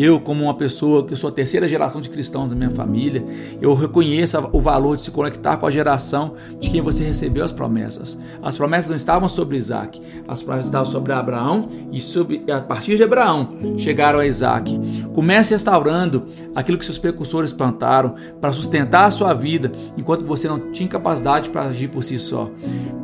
eu, 0.00 0.20
como 0.20 0.44
uma 0.44 0.54
pessoa 0.54 1.04
que 1.04 1.16
sou 1.16 1.28
a 1.28 1.32
terceira 1.32 1.66
geração 1.66 2.00
de 2.00 2.08
cristãos 2.08 2.50
da 2.50 2.56
minha 2.56 2.70
família, 2.70 3.24
eu 3.60 3.74
reconheço 3.74 4.48
o 4.52 4.60
valor 4.60 4.96
de 4.96 5.02
se 5.02 5.10
conectar 5.10 5.56
com 5.56 5.66
a 5.66 5.70
geração 5.72 6.34
de 6.60 6.70
quem 6.70 6.80
você 6.80 7.02
recebeu 7.02 7.42
as 7.42 7.50
promessas. 7.50 8.16
As 8.40 8.56
promessas 8.56 8.90
não 8.90 8.96
estavam 8.96 9.28
sobre 9.28 9.56
Isaac, 9.56 10.00
as 10.28 10.40
promessas 10.40 10.66
estavam 10.66 10.86
sobre 10.86 11.12
Abraão 11.12 11.68
e 11.90 12.00
sobre, 12.00 12.44
a 12.48 12.60
partir 12.60 12.96
de 12.96 13.02
Abraão 13.02 13.56
chegaram 13.76 14.20
a 14.20 14.26
Isaac. 14.26 14.78
Comece 15.12 15.52
restaurando 15.52 16.26
aquilo 16.54 16.78
que 16.78 16.84
seus 16.84 16.98
precursores 16.98 17.52
plantaram 17.52 18.14
para 18.40 18.52
sustentar 18.52 19.06
a 19.06 19.10
sua 19.10 19.34
vida 19.34 19.72
enquanto 19.96 20.24
você 20.24 20.46
não 20.46 20.70
tinha 20.70 20.88
capacidade 20.88 21.50
para 21.50 21.62
agir 21.62 21.88
por 21.88 22.04
si 22.04 22.20
só. 22.20 22.48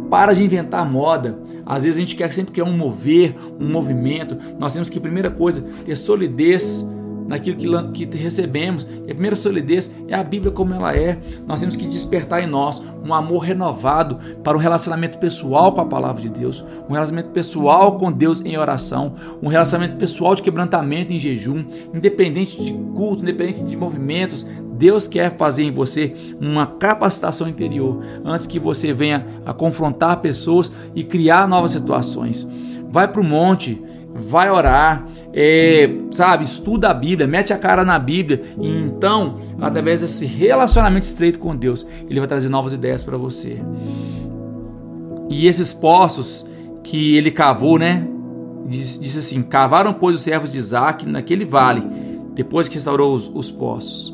Para 0.08 0.32
de 0.32 0.44
inventar 0.44 0.88
moda. 0.88 1.36
Às 1.66 1.84
vezes 1.84 1.96
a 1.96 2.00
gente 2.00 2.14
quer 2.14 2.30
sempre 2.32 2.52
quer 2.52 2.62
um 2.62 2.76
mover, 2.76 3.34
um 3.58 3.68
movimento. 3.70 4.36
Nós 4.58 4.72
temos 4.72 4.90
que, 4.90 5.00
primeira 5.00 5.30
coisa, 5.30 5.62
ter 5.84 5.96
solidez 5.96 6.83
naquilo 7.26 7.90
que, 7.92 8.06
que 8.06 8.18
recebemos. 8.18 8.84
E 9.06 9.10
a 9.10 9.14
primeira 9.14 9.36
solidez 9.36 9.94
é 10.08 10.14
a 10.14 10.24
Bíblia 10.24 10.52
como 10.52 10.74
ela 10.74 10.94
é. 10.94 11.18
Nós 11.46 11.60
temos 11.60 11.76
que 11.76 11.86
despertar 11.86 12.42
em 12.42 12.46
nós 12.46 12.82
um 13.04 13.12
amor 13.12 13.40
renovado 13.40 14.18
para 14.42 14.56
o 14.56 14.60
relacionamento 14.60 15.18
pessoal 15.18 15.72
com 15.72 15.80
a 15.80 15.86
palavra 15.86 16.22
de 16.22 16.28
Deus, 16.28 16.64
um 16.88 16.92
relacionamento 16.92 17.32
pessoal 17.32 17.98
com 17.98 18.10
Deus 18.10 18.40
em 18.40 18.56
oração, 18.56 19.14
um 19.42 19.48
relacionamento 19.48 19.96
pessoal 19.96 20.34
de 20.34 20.42
quebrantamento 20.42 21.12
em 21.12 21.18
jejum, 21.18 21.64
independente 21.92 22.62
de 22.62 22.72
culto, 22.94 23.22
independente 23.22 23.62
de 23.62 23.76
movimentos. 23.76 24.46
Deus 24.76 25.06
quer 25.06 25.36
fazer 25.36 25.64
em 25.64 25.72
você 25.72 26.14
uma 26.40 26.66
capacitação 26.66 27.48
interior 27.48 28.02
antes 28.24 28.46
que 28.46 28.58
você 28.58 28.92
venha 28.92 29.24
a 29.46 29.52
confrontar 29.52 30.20
pessoas 30.20 30.72
e 30.94 31.04
criar 31.04 31.46
novas 31.46 31.70
situações. 31.70 32.48
Vai 32.90 33.08
para 33.08 33.20
o 33.20 33.24
monte, 33.24 33.82
vai 34.14 34.50
orar, 34.50 35.06
é, 35.32 35.90
sabe, 36.10 36.44
estuda 36.44 36.88
a 36.88 36.94
Bíblia, 36.94 37.26
mete 37.26 37.52
a 37.52 37.58
cara 37.58 37.84
na 37.84 37.98
Bíblia 37.98 38.42
e 38.58 38.68
então, 38.68 39.40
através 39.60 40.00
desse 40.02 40.24
relacionamento 40.24 41.04
estreito 41.04 41.38
com 41.38 41.56
Deus, 41.56 41.86
ele 42.08 42.20
vai 42.20 42.28
trazer 42.28 42.48
novas 42.48 42.72
ideias 42.72 43.02
para 43.02 43.16
você. 43.16 43.60
E 45.28 45.46
esses 45.46 45.74
poços 45.74 46.46
que 46.84 47.16
ele 47.16 47.30
cavou, 47.30 47.78
né? 47.78 48.06
Diz, 48.66 49.16
assim: 49.16 49.42
cavaram, 49.42 49.92
pois, 49.92 50.16
os 50.16 50.22
servos 50.22 50.52
de 50.52 50.58
Isaac 50.58 51.06
naquele 51.06 51.44
vale, 51.44 51.82
depois 52.34 52.68
que 52.68 52.74
restaurou 52.74 53.14
os, 53.14 53.28
os 53.28 53.50
poços 53.50 54.13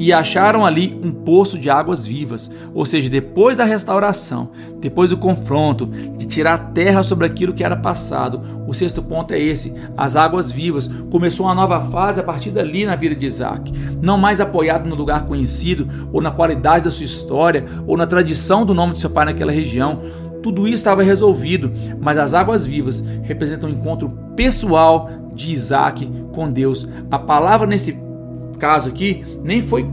e 0.00 0.14
acharam 0.14 0.64
ali 0.64 0.98
um 1.04 1.12
poço 1.12 1.58
de 1.58 1.68
águas 1.68 2.06
vivas. 2.06 2.50
Ou 2.72 2.86
seja, 2.86 3.10
depois 3.10 3.58
da 3.58 3.64
restauração, 3.64 4.48
depois 4.80 5.10
do 5.10 5.18
confronto, 5.18 5.84
de 6.16 6.26
tirar 6.26 6.54
a 6.54 6.58
terra 6.58 7.02
sobre 7.02 7.26
aquilo 7.26 7.52
que 7.52 7.62
era 7.62 7.76
passado, 7.76 8.40
o 8.66 8.72
sexto 8.72 9.02
ponto 9.02 9.34
é 9.34 9.38
esse: 9.38 9.74
as 9.94 10.16
águas 10.16 10.50
vivas. 10.50 10.90
Começou 11.10 11.44
uma 11.44 11.54
nova 11.54 11.78
fase 11.90 12.18
a 12.18 12.22
partir 12.22 12.50
dali 12.50 12.86
na 12.86 12.96
vida 12.96 13.14
de 13.14 13.26
Isaac. 13.26 13.70
Não 14.00 14.16
mais 14.16 14.40
apoiado 14.40 14.88
no 14.88 14.94
lugar 14.94 15.26
conhecido, 15.26 15.86
ou 16.10 16.22
na 16.22 16.30
qualidade 16.30 16.84
da 16.84 16.90
sua 16.90 17.04
história, 17.04 17.66
ou 17.86 17.94
na 17.94 18.06
tradição 18.06 18.64
do 18.64 18.72
nome 18.72 18.94
de 18.94 19.00
seu 19.00 19.10
pai 19.10 19.26
naquela 19.26 19.52
região. 19.52 20.00
Tudo 20.42 20.66
isso 20.66 20.76
estava 20.76 21.02
resolvido, 21.02 21.70
mas 22.00 22.16
as 22.16 22.32
águas 22.32 22.64
vivas 22.64 23.04
representam 23.22 23.68
o 23.68 23.72
um 23.72 23.76
encontro 23.76 24.08
pessoal 24.34 25.10
de 25.34 25.52
Isaac 25.52 26.10
com 26.32 26.50
Deus. 26.50 26.88
A 27.10 27.18
palavra 27.18 27.66
nesse 27.66 27.92
caso 28.60 28.90
aqui 28.90 29.24
nem 29.42 29.60
foi 29.60 29.84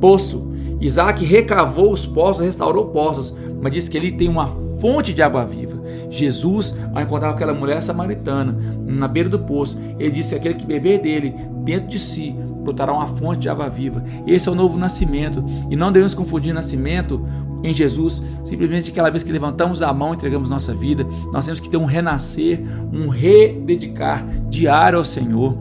poço. 0.00 0.50
Isaac 0.80 1.24
recavou 1.24 1.92
os 1.92 2.06
poços, 2.06 2.44
restaurou 2.44 2.86
poços, 2.86 3.36
mas 3.60 3.72
disse 3.72 3.90
que 3.90 3.98
ele 3.98 4.12
tem 4.12 4.28
uma 4.28 4.46
fonte 4.80 5.12
de 5.12 5.22
água 5.22 5.44
viva. 5.44 5.82
Jesus, 6.10 6.76
ao 6.94 7.02
encontrar 7.02 7.30
aquela 7.30 7.52
mulher 7.52 7.82
samaritana 7.82 8.56
na 8.86 9.08
beira 9.08 9.28
do 9.28 9.38
poço, 9.38 9.78
ele 9.98 10.10
disse: 10.10 10.34
aquele 10.34 10.54
que 10.54 10.66
beber 10.66 11.00
dele, 11.00 11.34
dentro 11.64 11.88
de 11.88 11.98
si, 11.98 12.34
brotará 12.62 12.92
uma 12.92 13.06
fonte 13.06 13.40
de 13.40 13.48
água 13.48 13.68
viva. 13.68 14.04
Esse 14.26 14.48
é 14.48 14.52
o 14.52 14.54
novo 14.54 14.78
nascimento. 14.78 15.44
E 15.70 15.76
não 15.76 15.90
devemos 15.90 16.14
confundir 16.14 16.54
nascimento 16.54 17.24
em 17.64 17.72
Jesus, 17.72 18.22
simplesmente 18.42 18.90
aquela 18.90 19.10
vez 19.10 19.24
que 19.24 19.32
levantamos 19.32 19.82
a 19.82 19.90
mão 19.90 20.12
e 20.12 20.16
entregamos 20.16 20.50
nossa 20.50 20.74
vida, 20.74 21.06
nós 21.32 21.46
temos 21.46 21.60
que 21.60 21.70
ter 21.70 21.78
um 21.78 21.86
renascer, 21.86 22.62
um 22.92 23.08
rededicar 23.08 24.24
diário 24.50 24.98
ao 24.98 25.04
Senhor. 25.04 25.56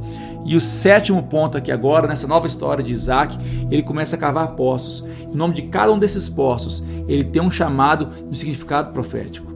E 0.46 0.56
o 0.56 0.62
sétimo 0.62 1.24
ponto 1.24 1.58
aqui 1.58 1.72
agora, 1.72 2.08
nessa 2.08 2.28
nova 2.28 2.48
história 2.48 2.84
de 2.84 2.92
Isaac, 2.92 3.38
ele 3.72 3.82
começa 3.82 4.16
a 4.16 4.20
cavar 4.20 4.56
poços. 4.56 5.08
Em 5.22 5.36
nome 5.36 5.54
de 5.54 5.64
cada 5.64 5.92
um 5.92 6.00
desses 6.00 6.28
poços, 6.28 6.84
ele 7.08 7.24
tem 7.24 7.42
um 7.42 7.52
chamado 7.52 8.10
e 8.26 8.30
um 8.30 8.34
significado 8.34 8.92
profético. 8.92 9.54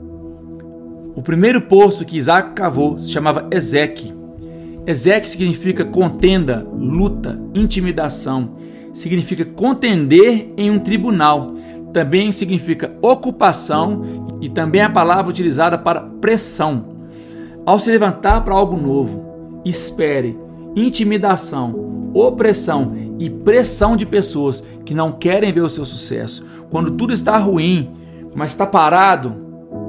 O 1.14 1.22
primeiro 1.22 1.62
poço 1.62 2.04
que 2.04 2.16
Isaac 2.16 2.52
cavou 2.52 2.96
se 2.98 3.10
chamava 3.10 3.46
Ezeque. 3.50 4.14
Ezeque 4.86 5.28
significa 5.28 5.84
contenda, 5.84 6.66
luta, 6.72 7.38
intimidação. 7.54 8.52
Significa 8.94 9.44
contender 9.44 10.52
em 10.56 10.70
um 10.70 10.78
tribunal. 10.78 11.52
Também 11.92 12.32
significa 12.32 12.96
ocupação 13.02 14.36
e 14.40 14.48
também 14.48 14.80
é 14.80 14.84
a 14.84 14.90
palavra 14.90 15.28
utilizada 15.28 15.76
para 15.76 16.00
pressão. 16.00 16.96
Ao 17.66 17.78
se 17.78 17.90
levantar 17.90 18.42
para 18.44 18.54
algo 18.54 18.76
novo, 18.76 19.60
espere, 19.64 20.38
intimidação, 20.74 22.10
opressão 22.14 22.96
e 23.18 23.28
pressão 23.28 23.96
de 23.96 24.06
pessoas 24.06 24.64
que 24.84 24.94
não 24.94 25.12
querem 25.12 25.52
ver 25.52 25.62
o 25.62 25.68
seu 25.68 25.84
sucesso. 25.84 26.46
Quando 26.70 26.92
tudo 26.92 27.12
está 27.12 27.36
ruim, 27.38 27.90
mas 28.34 28.52
está 28.52 28.66
parado, 28.66 29.34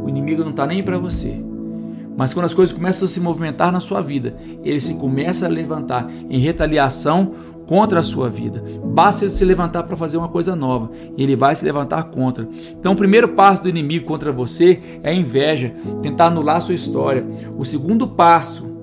o 0.03 0.09
inimigo 0.09 0.43
não 0.43 0.51
está 0.51 0.65
nem 0.65 0.81
para 0.81 0.97
você. 0.97 1.43
Mas 2.17 2.33
quando 2.33 2.45
as 2.45 2.53
coisas 2.53 2.75
começam 2.75 3.05
a 3.05 3.09
se 3.09 3.21
movimentar 3.21 3.71
na 3.71 3.79
sua 3.79 4.01
vida, 4.01 4.35
ele 4.63 4.81
se 4.81 4.95
começa 4.95 5.45
a 5.45 5.49
levantar 5.49 6.09
em 6.29 6.37
retaliação 6.37 7.31
contra 7.65 7.99
a 7.99 8.03
sua 8.03 8.27
vida. 8.27 8.63
Basta 8.83 9.23
ele 9.23 9.31
se 9.31 9.45
levantar 9.45 9.83
para 9.83 9.95
fazer 9.95 10.17
uma 10.17 10.27
coisa 10.27 10.55
nova, 10.55 10.89
e 11.15 11.21
ele 11.21 11.35
vai 11.35 11.55
se 11.55 11.63
levantar 11.63 12.05
contra. 12.05 12.45
Então, 12.71 12.93
o 12.93 12.95
primeiro 12.95 13.29
passo 13.29 13.63
do 13.63 13.69
inimigo 13.69 14.05
contra 14.05 14.31
você 14.31 14.81
é 15.03 15.11
a 15.11 15.13
inveja, 15.13 15.73
tentar 16.01 16.25
anular 16.25 16.57
a 16.57 16.61
sua 16.61 16.75
história. 16.75 17.25
O 17.57 17.63
segundo 17.63 18.07
passo 18.07 18.78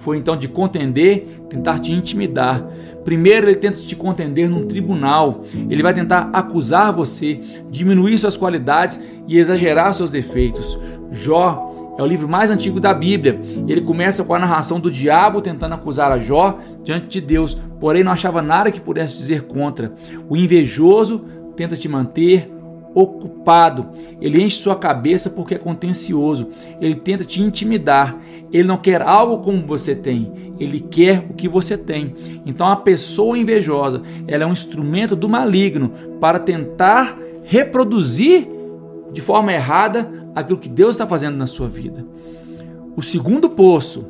foi 0.00 0.16
então 0.16 0.36
de 0.36 0.48
contender, 0.48 1.26
tentar 1.48 1.78
te 1.78 1.92
intimidar. 1.92 2.66
Primeiro, 3.04 3.46
ele 3.48 3.54
tenta 3.54 3.78
te 3.78 3.94
contender 3.94 4.48
num 4.48 4.66
tribunal. 4.66 5.42
Ele 5.68 5.82
vai 5.82 5.92
tentar 5.92 6.30
acusar 6.32 6.92
você, 6.92 7.40
diminuir 7.70 8.18
suas 8.18 8.36
qualidades 8.36 9.00
e 9.28 9.38
exagerar 9.38 9.92
seus 9.94 10.10
defeitos. 10.10 10.78
Jó 11.12 11.94
é 11.98 12.02
o 12.02 12.06
livro 12.06 12.26
mais 12.26 12.50
antigo 12.50 12.80
da 12.80 12.94
Bíblia. 12.94 13.38
Ele 13.68 13.82
começa 13.82 14.24
com 14.24 14.34
a 14.34 14.38
narração 14.38 14.80
do 14.80 14.90
diabo 14.90 15.42
tentando 15.42 15.74
acusar 15.74 16.10
a 16.10 16.18
Jó 16.18 16.58
diante 16.82 17.08
de 17.08 17.20
Deus, 17.20 17.60
porém 17.78 18.02
não 18.02 18.12
achava 18.12 18.40
nada 18.40 18.72
que 18.72 18.80
pudesse 18.80 19.18
dizer 19.18 19.42
contra. 19.42 19.92
O 20.28 20.36
invejoso 20.36 21.24
tenta 21.54 21.76
te 21.76 21.88
manter 21.88 22.50
ocupado. 22.94 23.88
Ele 24.20 24.42
enche 24.42 24.56
sua 24.56 24.76
cabeça 24.76 25.30
porque 25.30 25.54
é 25.54 25.58
contencioso. 25.58 26.48
Ele 26.80 26.94
tenta 26.94 27.24
te 27.24 27.40
intimidar. 27.40 28.18
Ele 28.52 28.66
não 28.66 28.76
quer 28.76 29.02
algo 29.02 29.42
como 29.42 29.66
você 29.66 29.94
tem. 29.94 30.54
Ele 30.58 30.80
quer 30.80 31.24
o 31.30 31.34
que 31.34 31.48
você 31.48 31.76
tem. 31.76 32.14
Então 32.44 32.66
a 32.66 32.76
pessoa 32.76 33.38
invejosa, 33.38 34.02
ela 34.26 34.44
é 34.44 34.46
um 34.46 34.52
instrumento 34.52 35.16
do 35.16 35.28
maligno 35.28 35.92
para 36.20 36.38
tentar 36.38 37.18
reproduzir 37.44 38.48
de 39.12 39.20
forma 39.20 39.52
errada 39.52 40.10
aquilo 40.34 40.58
que 40.58 40.68
Deus 40.68 40.90
está 40.90 41.06
fazendo 41.06 41.36
na 41.36 41.46
sua 41.46 41.68
vida. 41.68 42.04
O 42.96 43.02
segundo 43.02 43.48
poço 43.48 44.06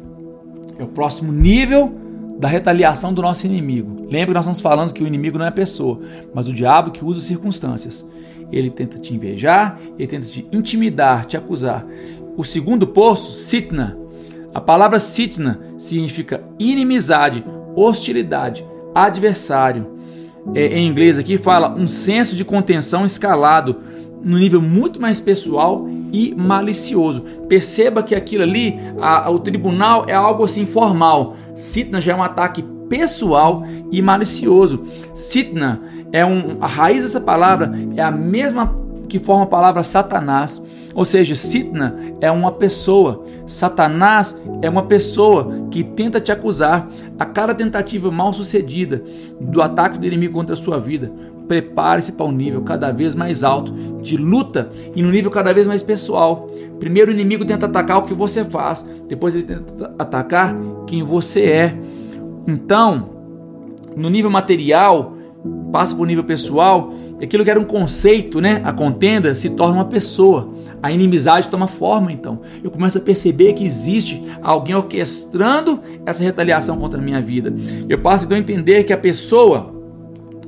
é 0.79 0.83
o 0.83 0.89
próximo 0.89 1.33
nível 1.33 1.93
da 2.39 2.49
retaliação 2.49 3.13
do 3.13 3.23
nosso 3.23 3.47
inimigo. 3.47 4.07
Lembra 4.11 4.27
que 4.27 4.35
nós 4.35 4.45
estamos 4.45 4.61
falando 4.61 4.93
que 4.93 5.05
o 5.05 5.07
inimigo 5.07 5.39
não 5.39 5.47
é 5.47 5.51
pessoa, 5.51 6.01
mas 6.35 6.49
o 6.49 6.53
diabo 6.53 6.91
que 6.91 7.05
usa 7.05 7.21
circunstâncias 7.21 8.11
ele 8.53 8.71
tenta 8.71 8.99
te 8.99 9.15
invejar, 9.15 9.79
ele 9.99 10.07
tenta 10.07 10.27
te 10.27 10.47
intimidar, 10.53 11.25
te 11.27 11.37
acusar. 11.37 11.87
O 12.37 12.45
segundo 12.45 12.87
poço, 12.87 13.35
sitna. 13.35 13.99
A 14.53 14.61
palavra 14.61 14.99
sitna 14.99 15.61
significa 15.79 16.43
inimizade, 16.59 17.45
hostilidade, 17.75 18.65
adversário. 18.95 19.99
É, 20.55 20.79
em 20.79 20.87
inglês 20.87 21.19
aqui 21.19 21.37
fala 21.37 21.75
um 21.75 21.87
senso 21.87 22.35
de 22.35 22.45
contenção 22.45 23.05
escalado 23.05 23.77
no 24.23 24.39
nível 24.39 24.61
muito 24.61 25.01
mais 25.01 25.21
pessoal 25.21 25.87
e 26.13 26.35
malicioso. 26.35 27.23
Perceba 27.49 28.03
que 28.03 28.15
aquilo 28.15 28.43
ali, 28.43 28.79
a, 29.01 29.27
a, 29.27 29.31
o 29.31 29.39
tribunal 29.39 30.05
é 30.09 30.15
algo 30.15 30.45
assim 30.45 30.67
formal. 30.67 31.37
Sitna 31.55 32.01
já 32.01 32.13
é 32.13 32.17
um 32.17 32.23
ataque 32.23 32.65
pessoal 32.89 33.65
e 33.91 34.03
malicioso. 34.03 34.85
Sitna 35.15 35.81
é 36.13 36.25
um, 36.25 36.57
a 36.61 36.67
raiz 36.67 37.05
dessa 37.05 37.21
palavra 37.21 37.73
é 37.97 38.03
a 38.03 38.11
mesma 38.11 38.75
que 39.09 39.19
forma 39.19 39.45
a 39.45 39.47
palavra 39.47 39.83
Satanás. 39.83 40.65
Ou 40.95 41.05
seja, 41.05 41.35
Sitna 41.35 41.97
é 42.21 42.31
uma 42.31 42.53
pessoa, 42.53 43.25
Satanás 43.47 44.41
é 44.63 44.69
uma 44.69 44.85
pessoa 44.85 45.67
que 45.71 45.85
tenta 45.85 46.21
te 46.21 46.33
acusar. 46.33 46.89
A 47.19 47.25
cada 47.25 47.55
tentativa 47.55 48.11
mal 48.11 48.33
sucedida 48.33 49.03
do 49.41 49.63
ataque 49.63 49.99
do 49.99 50.07
inimigo 50.07 50.35
contra 50.35 50.55
a 50.55 50.59
sua 50.59 50.79
vida, 50.81 51.13
prepare-se 51.47 52.13
para 52.13 52.27
um 52.27 52.33
nível 52.33 52.63
cada 52.63 52.93
vez 52.93 53.15
mais 53.15 53.43
alto 53.43 53.73
de 54.01 54.17
luta 54.17 54.71
e 54.95 55.05
um 55.05 55.11
nível 55.11 55.31
cada 55.31 55.53
vez 55.53 55.67
mais 55.67 55.83
pessoal. 55.83 56.49
Primeiro 56.79 57.11
o 57.11 57.15
inimigo 57.15 57.45
tenta 57.45 57.67
atacar 57.67 57.99
o 57.99 58.03
que 58.03 58.15
você 58.15 58.45
faz, 58.45 58.89
depois 59.09 59.35
ele 59.35 59.45
tenta 59.45 59.93
atacar 59.99 60.57
quem 60.87 61.03
você 61.03 61.45
é. 61.45 61.79
Então, 62.47 63.11
no 63.97 64.09
nível 64.09 64.31
material, 64.31 65.17
passa 65.71 65.95
para 65.95 66.03
o 66.03 66.07
nível 66.07 66.25
pessoal, 66.25 66.93
e 67.21 67.25
aquilo 67.25 67.45
que 67.45 67.51
era 67.51 67.61
um 67.61 67.65
conceito, 67.65 68.41
né, 68.41 68.61
a 68.65 68.73
contenda, 68.73 69.35
se 69.35 69.51
torna 69.51 69.75
uma 69.75 69.85
pessoa. 69.85 70.55
A 70.83 70.91
inimizade 70.91 71.49
toma 71.49 71.67
forma, 71.67 72.11
então. 72.11 72.41
Eu 72.65 72.71
começo 72.71 72.97
a 72.97 73.01
perceber 73.01 73.53
que 73.53 73.65
existe 73.65 74.23
alguém 74.43 74.75
orquestrando 74.75 75.81
essa 76.07 76.23
retaliação 76.23 76.79
contra 76.79 76.99
a 76.99 77.03
minha 77.03 77.21
vida. 77.21 77.53
Eu 77.87 77.99
passo 77.99 78.25
então 78.25 78.37
a 78.37 78.41
entender 78.41 78.85
que 78.85 78.93
a 78.93 78.99
pessoa 78.99 79.75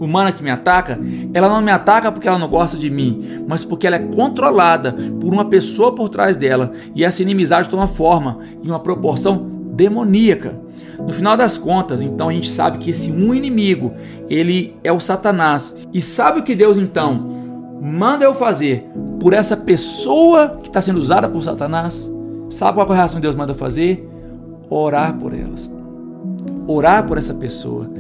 humana 0.01 0.33
que 0.33 0.43
me 0.43 0.51
ataca, 0.51 0.99
ela 1.33 1.49
não 1.49 1.61
me 1.61 1.71
ataca 1.71 2.11
porque 2.11 2.27
ela 2.27 2.39
não 2.39 2.49
gosta 2.49 2.77
de 2.77 2.91
mim, 2.91 3.45
mas 3.47 3.65
porque 3.65 3.87
ela 3.87 3.97
é 3.97 4.01
controlada 4.01 4.97
por 5.21 5.33
uma 5.33 5.45
pessoa 5.45 5.95
por 5.95 6.09
trás 6.09 6.37
dela. 6.37 6.73
E 6.95 7.05
essa 7.05 7.23
inimizade 7.23 7.69
toma 7.69 7.87
forma 7.87 8.39
em 8.63 8.69
uma 8.69 8.81
proporção 8.81 9.62
demoníaca. 9.73 10.55
No 10.99 11.13
final 11.13 11.37
das 11.37 11.57
contas, 11.57 12.03
então 12.03 12.29
a 12.29 12.33
gente 12.33 12.49
sabe 12.51 12.79
que 12.79 12.91
esse 12.91 13.11
um 13.11 13.35
inimigo, 13.35 13.95
ele 14.29 14.77
é 14.85 14.93
o 14.93 15.01
Satanás. 15.01 15.77
E 15.93 16.01
sabe 16.01 16.41
o 16.41 16.43
que 16.43 16.55
Deus 16.55 16.77
então 16.77 17.33
manda 17.81 18.25
eu 18.25 18.35
fazer 18.35 18.87
por 19.19 19.33
essa 19.33 19.57
pessoa 19.57 20.59
que 20.63 20.69
está 20.69 20.81
sendo 20.81 20.99
usada 20.99 21.29
por 21.29 21.43
Satanás? 21.43 22.11
Sabe 22.49 22.75
qual 22.75 22.87
é 22.89 22.93
a 22.93 22.97
reação 22.97 23.21
Deus 23.21 23.35
manda 23.35 23.55
fazer? 23.55 24.09
Orar 24.69 25.17
por 25.17 25.35
elas. 25.35 25.71
Orar 26.67 27.07
por 27.07 27.19
essa 27.19 27.35
pessoa. 27.35 27.91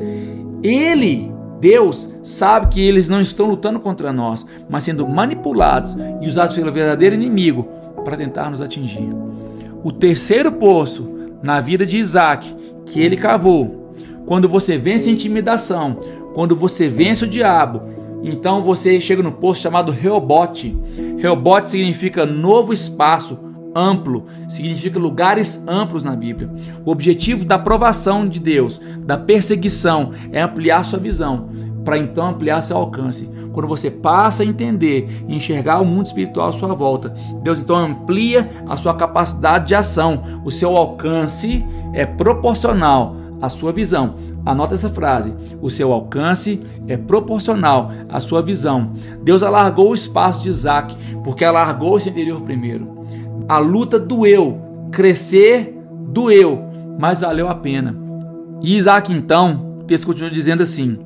Ele, 0.62 1.32
Deus, 1.58 2.08
sabe 2.22 2.68
que 2.68 2.80
eles 2.80 3.08
não 3.08 3.20
estão 3.20 3.46
lutando 3.46 3.80
contra 3.80 4.12
nós, 4.12 4.46
mas 4.68 4.85
sendo 4.85 5.08
manipulados 5.08 5.96
e 6.20 6.28
usados 6.28 6.54
pelo 6.54 6.70
verdadeiro 6.70 7.14
inimigo 7.14 7.66
para 8.04 8.16
tentar 8.16 8.50
nos 8.50 8.61
atingir. 8.61 9.08
O 9.82 9.90
terceiro 9.90 10.52
poço 10.52 11.12
na 11.42 11.61
vida 11.61 11.85
de 11.85 11.96
Isaac 11.96 12.55
que 12.87 13.00
ele 13.00 13.16
cavou. 13.16 13.94
Quando 14.26 14.48
você 14.48 14.76
vence 14.76 15.09
a 15.09 15.12
intimidação, 15.12 16.00
quando 16.35 16.57
você 16.57 16.88
vence 16.88 17.24
o 17.24 17.28
diabo, 17.28 17.83
então 18.22 18.62
você 18.62 19.00
chega 19.00 19.22
no 19.22 19.33
posto 19.33 19.62
chamado 19.62 19.90
Reobote. 19.90 20.76
Reobote 21.18 21.68
significa 21.68 22.24
novo 22.24 22.72
espaço, 22.72 23.38
amplo, 23.74 24.26
significa 24.48 24.98
lugares 24.98 25.64
amplos 25.66 26.05
na 26.05 26.14
Bíblia. 26.14 26.50
O 26.85 26.90
objetivo 26.90 27.44
da 27.44 27.57
aprovação 27.57 28.28
de 28.28 28.38
Deus, 28.38 28.81
da 28.98 29.18
perseguição, 29.18 30.12
é 30.31 30.40
ampliar 30.40 30.85
sua 30.85 30.98
visão, 30.98 31.48
para 31.85 31.99
então 31.99 32.29
ampliar 32.29 32.62
seu 32.62 32.77
alcance. 32.77 33.31
Quando 33.53 33.68
você 33.68 33.90
passa 33.90 34.42
a 34.42 34.47
entender 34.47 35.25
e 35.29 35.35
enxergar 35.35 35.81
o 35.81 35.85
mundo 35.85 36.07
espiritual 36.07 36.49
à 36.49 36.53
sua 36.53 36.75
volta, 36.75 37.14
Deus 37.42 37.61
então 37.61 37.77
amplia 37.77 38.51
a 38.66 38.77
sua 38.77 38.95
capacidade 38.95 39.68
de 39.68 39.75
ação, 39.75 40.42
o 40.45 40.51
seu 40.51 40.77
alcance 40.77 41.64
é 41.92 42.07
proporcional 42.07 43.16
à 43.40 43.49
sua 43.49 43.73
visão. 43.73 44.14
Anota 44.45 44.75
essa 44.75 44.88
frase: 44.88 45.35
o 45.61 45.71
seu 45.71 45.92
alcance 45.92 46.61
é 46.88 46.97
proporcional 46.97 47.90
à 48.09 48.21
sua 48.21 48.42
visão. 48.42 48.92
Deus 49.23 49.42
alargou 49.42 49.90
o 49.90 49.95
espaço 49.95 50.42
de 50.42 50.49
Isaac, 50.49 50.97
porque 51.23 51.45
alargou 51.45 51.99
esse 51.99 52.09
interior 52.09 52.40
primeiro. 52.40 53.01
A 53.49 53.59
luta 53.59 53.99
doeu, 53.99 54.61
crescer 54.90 55.79
doeu, 56.09 56.59
mas 56.99 57.21
valeu 57.21 57.49
a 57.49 57.55
pena. 57.55 57.95
E 58.61 58.77
Isaac 58.77 59.12
então, 59.12 59.79
o 59.81 59.85
texto 59.85 60.07
continua 60.07 60.31
dizendo 60.31 60.62
assim: 60.62 60.99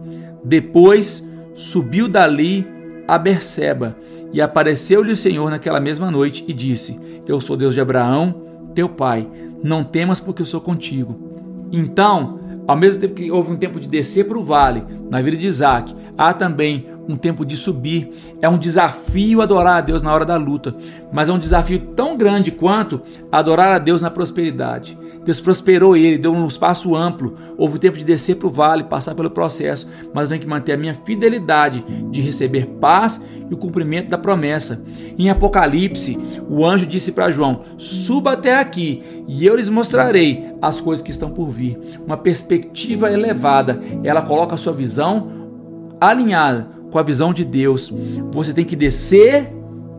depois 0.46 1.28
subiu 1.54 2.06
dali 2.06 2.64
a 3.09 3.18
Berseba 3.18 3.96
e 4.32 4.40
apareceu-lhe 4.40 5.11
o 5.11 5.16
Senhor 5.16 5.50
naquela 5.50 5.80
mesma 5.80 6.09
noite 6.09 6.44
e 6.46 6.52
disse: 6.52 7.00
Eu 7.26 7.40
sou 7.40 7.56
Deus 7.56 7.74
de 7.74 7.80
Abraão, 7.80 8.42
teu 8.72 8.88
pai 8.88 9.28
não 9.62 9.82
temas 9.82 10.20
porque 10.20 10.42
eu 10.42 10.46
sou 10.46 10.61
contigo. 10.61 11.18
Então, 11.72 12.38
ao 12.66 12.76
mesmo 12.76 13.00
tempo 13.00 13.14
que 13.14 13.30
houve 13.30 13.52
um 13.52 13.56
tempo 13.56 13.80
de 13.80 13.88
descer 13.88 14.28
para 14.28 14.38
o 14.38 14.44
vale, 14.44 14.85
na 15.11 15.20
vida 15.20 15.37
de 15.37 15.46
Isaac, 15.48 15.92
há 16.16 16.32
também 16.32 16.87
um 17.09 17.16
tempo 17.16 17.45
de 17.45 17.57
subir. 17.57 18.11
É 18.40 18.49
um 18.49 18.59
desafio 18.59 19.40
adorar 19.40 19.79
a 19.79 19.81
Deus 19.81 20.03
na 20.03 20.12
hora 20.12 20.25
da 20.25 20.37
luta, 20.37 20.75
mas 21.12 21.29
é 21.29 21.33
um 21.33 21.38
desafio 21.38 21.79
tão 21.95 22.16
grande 22.16 22.51
quanto 22.51 23.01
adorar 23.31 23.75
a 23.75 23.79
Deus 23.79 24.03
na 24.03 24.11
prosperidade. 24.11 24.99
Deus 25.27 25.40
prosperou 25.40 25.97
ele, 25.97 26.19
deu 26.19 26.33
um 26.33 26.47
espaço 26.47 26.95
amplo. 26.95 27.35
Houve 27.59 27.77
o 27.77 27.79
tempo 27.81 27.99
de 27.99 28.05
descer 28.05 28.37
para 28.37 28.47
o 28.47 28.51
vale, 28.51 28.85
passar 28.85 29.12
pelo 29.12 29.29
processo, 29.29 29.90
mas 30.14 30.23
eu 30.25 30.29
tenho 30.29 30.40
que 30.40 30.47
manter 30.47 30.73
a 30.73 30.77
minha 30.77 30.95
fidelidade 30.95 31.85
de 32.12 32.21
receber 32.21 32.66
paz 32.81 33.27
e 33.51 33.53
o 33.53 33.57
cumprimento 33.57 34.09
da 34.09 34.16
promessa. 34.16 34.85
Em 35.19 35.29
Apocalipse, 35.29 36.16
o 36.49 36.64
anjo 36.64 36.87
disse 36.87 37.11
para 37.11 37.33
João: 37.33 37.62
Suba 37.77 38.35
até 38.35 38.57
aqui 38.57 39.03
e 39.27 39.45
eu 39.45 39.57
lhes 39.57 39.69
mostrarei 39.69 40.47
as 40.62 40.81
coisas 40.81 41.05
que 41.05 41.11
estão 41.11 41.31
por 41.31 41.51
vir. 41.51 41.77
Uma 42.07 42.16
perspectiva 42.16 43.12
elevada, 43.12 43.83
ela 44.05 44.23
coloca 44.23 44.55
a 44.55 44.59
sua 44.59 44.73
visão 44.73 45.33
alinhada 46.01 46.76
com 46.90 46.99
a 46.99 47.03
visão 47.03 47.33
de 47.33 47.44
Deus. 47.44 47.92
Você 48.33 48.53
tem 48.53 48.64
que 48.64 48.77
descer 48.77 49.53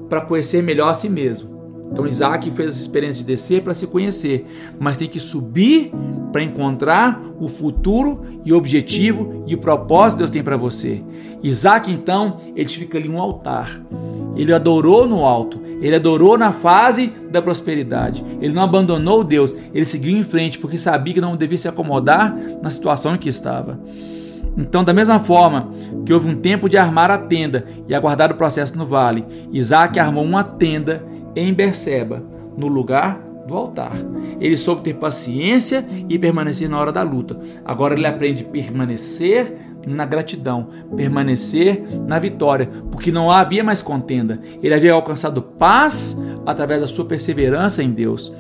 para 0.10 0.22
conhecer 0.22 0.64
melhor 0.64 0.90
a 0.90 0.94
si 0.94 1.10
mesmo. 1.10 1.58
Então 1.92 2.06
Isaac 2.06 2.50
fez 2.52 2.70
essa 2.70 2.82
experiência 2.82 3.22
de 3.22 3.28
descer 3.28 3.62
para 3.62 3.74
se 3.74 3.88
conhecer, 3.88 4.46
mas 4.80 4.98
tem 4.98 5.08
que 5.08 5.20
subir 5.20 5.92
para 6.32 6.44
encontrar 6.44 7.22
o 7.40 7.48
futuro 7.48 8.22
e 8.44 8.52
o 8.52 8.58
objetivo 8.58 9.44
e 9.48 9.56
o 9.56 9.58
propósito 9.58 10.18
que 10.18 10.20
Deus 10.20 10.32
tem 10.32 10.44
para 10.44 10.58
você. 10.58 11.02
Isaac 11.42 11.92
então 11.92 12.38
edifica 12.56 12.98
ali 12.98 13.08
um 13.08 13.20
altar. 13.20 13.82
Ele 14.36 14.54
adorou 14.54 15.08
no 15.08 15.24
alto, 15.24 15.60
ele 15.82 15.96
adorou 15.96 16.38
na 16.38 16.52
fase 16.52 17.12
da 17.32 17.42
prosperidade. 17.42 18.24
Ele 18.42 18.54
não 18.54 18.62
abandonou 18.62 19.24
Deus, 19.24 19.56
ele 19.74 19.86
seguiu 19.86 20.16
em 20.16 20.24
frente 20.24 20.60
porque 20.60 20.78
sabia 20.78 21.14
que 21.14 21.22
não 21.22 21.36
devia 21.36 21.58
se 21.58 21.68
acomodar 21.68 22.38
na 22.62 22.70
situação 22.70 23.16
em 23.16 23.18
que 23.18 23.30
estava. 23.30 23.80
Então, 24.58 24.84
da 24.84 24.94
mesma 24.94 25.20
forma 25.20 25.72
que 26.06 26.12
houve 26.12 26.30
um 26.30 26.36
tempo 26.36 26.68
de 26.68 26.78
armar 26.78 27.12
a 27.12 27.18
tenda 27.18 27.66
e 27.88 27.94
aguardar 27.94 28.32
o 28.32 28.36
processo 28.36 28.78
no 28.78 28.86
vale, 28.86 29.24
Isaac 29.52 30.00
armou 30.00 30.24
uma 30.24 30.44
tenda 30.44 31.06
em 31.36 31.54
Berseba, 31.54 32.24
no 32.58 32.68
lugar 32.68 33.22
do 33.48 33.56
altar. 33.56 33.94
Ele 34.42 34.58
soube 34.58 34.82
ter 34.82 34.96
paciência 34.96 35.88
e 36.10 36.18
permanecer 36.18 36.68
na 36.68 36.80
hora 36.80 36.92
da 36.92 37.04
luta. 37.04 37.40
Agora 37.64 37.94
ele 37.94 38.08
aprende 38.08 38.44
a 38.44 38.48
permanecer 38.48 39.56
na 39.86 40.06
gratidão, 40.06 40.68
permanecer 40.96 41.86
na 42.06 42.20
vitória, 42.20 42.70
porque 42.92 43.12
não 43.12 43.32
havia 43.32 43.64
mais 43.64 43.82
contenda. 43.82 44.40
Ele 44.62 44.74
havia 44.74 44.94
alcançado 44.94 45.42
paz 45.42 46.22
através 46.46 46.82
da 46.82 46.88
sua 46.88 47.06
perseverança 47.06 47.82
em 47.82 47.92
Deus. 47.92 48.34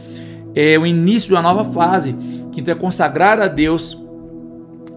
É 0.53 0.77
o 0.77 0.86
início 0.86 1.30
de 1.30 1.36
uma 1.36 1.41
nova 1.41 1.63
fase, 1.63 2.13
que 2.51 2.60
então 2.60 2.73
é 2.73 2.75
consagrar 2.75 3.39
a 3.39 3.47
Deus 3.47 4.06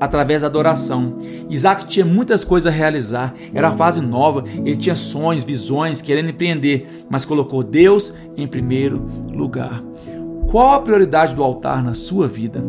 através 0.00 0.40
da 0.40 0.48
adoração. 0.48 1.18
Isaac 1.50 1.86
tinha 1.86 2.06
muitas 2.06 2.42
coisas 2.42 2.72
a 2.72 2.74
realizar, 2.74 3.34
era 3.52 3.68
a 3.68 3.72
fase 3.72 4.00
nova, 4.00 4.44
ele 4.64 4.76
tinha 4.76 4.96
sonhos, 4.96 5.44
visões, 5.44 6.00
querendo 6.00 6.30
empreender, 6.30 7.04
mas 7.10 7.26
colocou 7.26 7.62
Deus 7.62 8.14
em 8.36 8.48
primeiro 8.48 9.06
lugar. 9.30 9.82
Qual 10.48 10.74
a 10.74 10.80
prioridade 10.80 11.34
do 11.34 11.44
altar 11.44 11.84
na 11.84 11.94
sua 11.94 12.26
vida? 12.26 12.64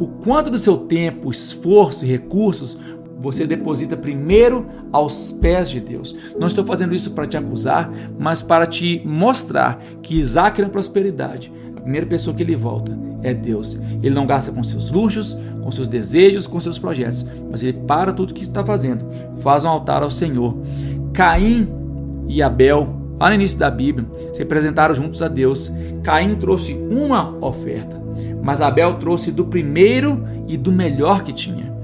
O 0.00 0.08
quanto 0.08 0.50
do 0.50 0.58
seu 0.58 0.78
tempo, 0.78 1.30
esforço 1.30 2.04
e 2.04 2.08
recursos 2.08 2.78
você 3.20 3.46
deposita 3.46 3.98
primeiro 3.98 4.66
aos 4.90 5.30
pés 5.30 5.68
de 5.68 5.78
Deus. 5.78 6.16
Não 6.38 6.46
estou 6.46 6.64
fazendo 6.64 6.94
isso 6.94 7.10
para 7.10 7.26
te 7.26 7.36
acusar, 7.36 7.92
mas 8.18 8.40
para 8.40 8.66
te 8.66 9.02
mostrar 9.04 9.78
que 10.02 10.18
Isaac 10.18 10.62
na 10.62 10.70
prosperidade, 10.70 11.52
a 11.80 11.82
primeira 11.82 12.06
pessoa 12.06 12.36
que 12.36 12.42
ele 12.42 12.54
volta 12.54 12.96
é 13.22 13.32
Deus. 13.32 13.80
Ele 14.02 14.14
não 14.14 14.26
gasta 14.26 14.52
com 14.52 14.62
seus 14.62 14.90
luxos, 14.90 15.36
com 15.62 15.72
seus 15.72 15.88
desejos, 15.88 16.46
com 16.46 16.60
seus 16.60 16.78
projetos, 16.78 17.26
mas 17.50 17.62
ele 17.62 17.78
para 17.86 18.12
tudo 18.12 18.34
que 18.34 18.44
está 18.44 18.64
fazendo, 18.64 19.04
faz 19.42 19.64
um 19.64 19.68
altar 19.68 20.02
ao 20.02 20.10
Senhor. 20.10 20.56
Caim 21.12 21.68
e 22.28 22.42
Abel, 22.42 22.88
lá 23.18 23.28
no 23.28 23.34
início 23.34 23.58
da 23.58 23.70
Bíblia, 23.70 24.06
se 24.32 24.42
apresentaram 24.42 24.94
juntos 24.94 25.22
a 25.22 25.28
Deus. 25.28 25.72
Caim 26.02 26.36
trouxe 26.36 26.74
uma 26.74 27.34
oferta, 27.44 28.00
mas 28.42 28.60
Abel 28.60 28.98
trouxe 28.98 29.32
do 29.32 29.46
primeiro 29.46 30.22
e 30.46 30.56
do 30.56 30.70
melhor 30.70 31.22
que 31.22 31.32
tinha. 31.32 31.74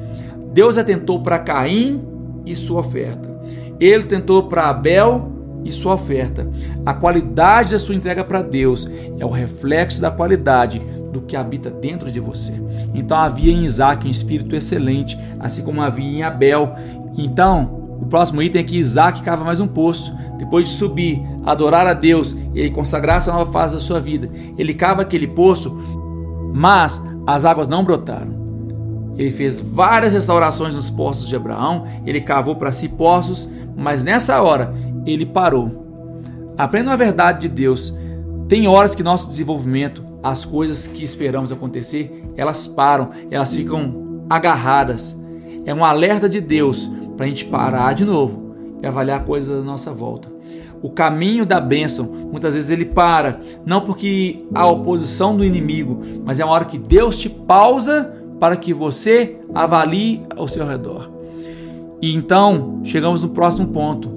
Deus 0.53 0.79
atentou 0.79 1.23
para 1.23 1.39
Caim 1.39 2.03
e 2.45 2.55
sua 2.55 2.81
oferta. 2.81 3.35
Ele 3.81 4.05
tentou 4.05 4.45
para 4.45 4.69
Abel 4.69 5.36
e 5.67 5.73
sua 5.73 5.95
oferta. 5.95 6.49
A 6.85 6.95
qualidade 6.95 7.73
da 7.73 7.79
sua 7.79 7.95
entrega 7.95 8.25
para 8.25 8.43
Deus 8.43 8.91
é 9.19 9.25
o 9.25 9.31
reflexo 9.31 10.01
da 10.01 10.11
qualidade 10.11 10.81
do 11.13 11.23
que 11.23 11.37
habita 11.37 11.71
dentro 11.71 12.11
de 12.11 12.21
você. 12.21 12.53
Então 12.95 13.17
havia 13.17 13.53
em 13.53 13.65
Isaac 13.65 14.07
um 14.07 14.11
espírito 14.11 14.55
excelente, 14.55 15.19
assim 15.41 15.63
como 15.63 15.83
havia 15.83 16.07
em 16.07 16.23
Abel. 16.23 16.75
Então, 17.17 17.99
o 18.01 18.07
próximo 18.07 18.43
item 18.43 18.61
é 18.61 18.65
que 18.65 18.79
Isaac 18.79 19.23
cava 19.23 19.45
mais 19.45 19.61
um 19.61 19.67
poço. 19.67 20.15
Depois 20.39 20.69
de 20.69 20.75
subir, 20.75 21.23
adorar 21.45 21.87
a 21.87 21.95
Deus, 21.95 22.37
ele 22.55 22.71
consagrar 22.71 23.19
essa 23.19 23.33
nova 23.33 23.51
fase 23.51 23.75
da 23.75 23.81
sua 23.81 23.99
vida. 23.99 24.29
Ele 24.59 24.75
cava 24.75 25.03
aquele 25.03 25.27
poço, 25.27 25.77
mas 26.55 27.03
as 27.27 27.45
águas 27.45 27.67
não 27.67 27.83
brotaram. 27.83 28.37
Ele 29.17 29.31
fez 29.31 29.61
várias 29.61 30.13
restaurações 30.13 30.75
nos 30.75 30.91
poços 30.91 31.27
de 31.27 31.35
Abraão, 31.35 31.87
ele 32.05 32.21
cavou 32.21 32.55
para 32.55 32.71
si 32.71 32.91
poços, 32.91 33.51
mas 33.75 34.05
nessa 34.05 34.43
hora 34.43 34.75
ele 35.07 35.25
parou. 35.25 35.87
Aprenda 36.57 36.93
a 36.93 36.97
verdade 36.97 37.43
de 37.43 37.49
Deus. 37.49 37.95
Tem 38.49 38.67
horas 38.67 38.95
que 38.95 39.03
nosso 39.03 39.29
desenvolvimento, 39.29 40.05
as 40.23 40.45
coisas 40.45 40.87
que 40.87 41.05
esperamos 41.05 41.53
acontecer, 41.53 42.25
elas 42.37 42.67
param, 42.67 43.11
elas 43.31 43.55
ficam 43.55 44.25
agarradas. 44.29 45.19
É 45.65 45.75
um 45.75 45.85
alerta 45.85 46.29
de 46.29 46.41
Deus 46.41 46.89
para 47.17 47.27
a 47.27 47.29
gente 47.29 47.45
parar 47.45 47.95
de 47.95 48.05
novo 48.05 48.55
e 48.83 48.87
avaliar 48.87 49.25
coisas 49.25 49.57
da 49.57 49.63
nossa 49.63 49.93
volta. 49.93 50.29
O 50.83 50.91
caminho 50.91 51.47
da 51.47 51.61
bênção, 51.61 52.07
muitas 52.31 52.55
vezes 52.55 52.71
ele 52.71 52.85
para, 52.85 53.41
não 53.65 53.81
porque 53.81 54.45
há 54.55 54.67
oposição 54.67 55.37
do 55.37 55.45
inimigo, 55.45 56.03
mas 56.25 56.39
é 56.39 56.45
uma 56.45 56.55
hora 56.55 56.65
que 56.65 56.79
Deus 56.79 57.19
te 57.19 57.29
pausa 57.29 58.13
para 58.39 58.57
que 58.57 58.73
você 58.73 59.39
avalie 59.55 60.23
ao 60.37 60.47
seu 60.47 60.67
redor. 60.67 61.11
E 62.01 62.15
então 62.15 62.81
chegamos 62.85 63.23
no 63.23 63.31
próximo 63.31 63.69
ponto. 63.69 64.16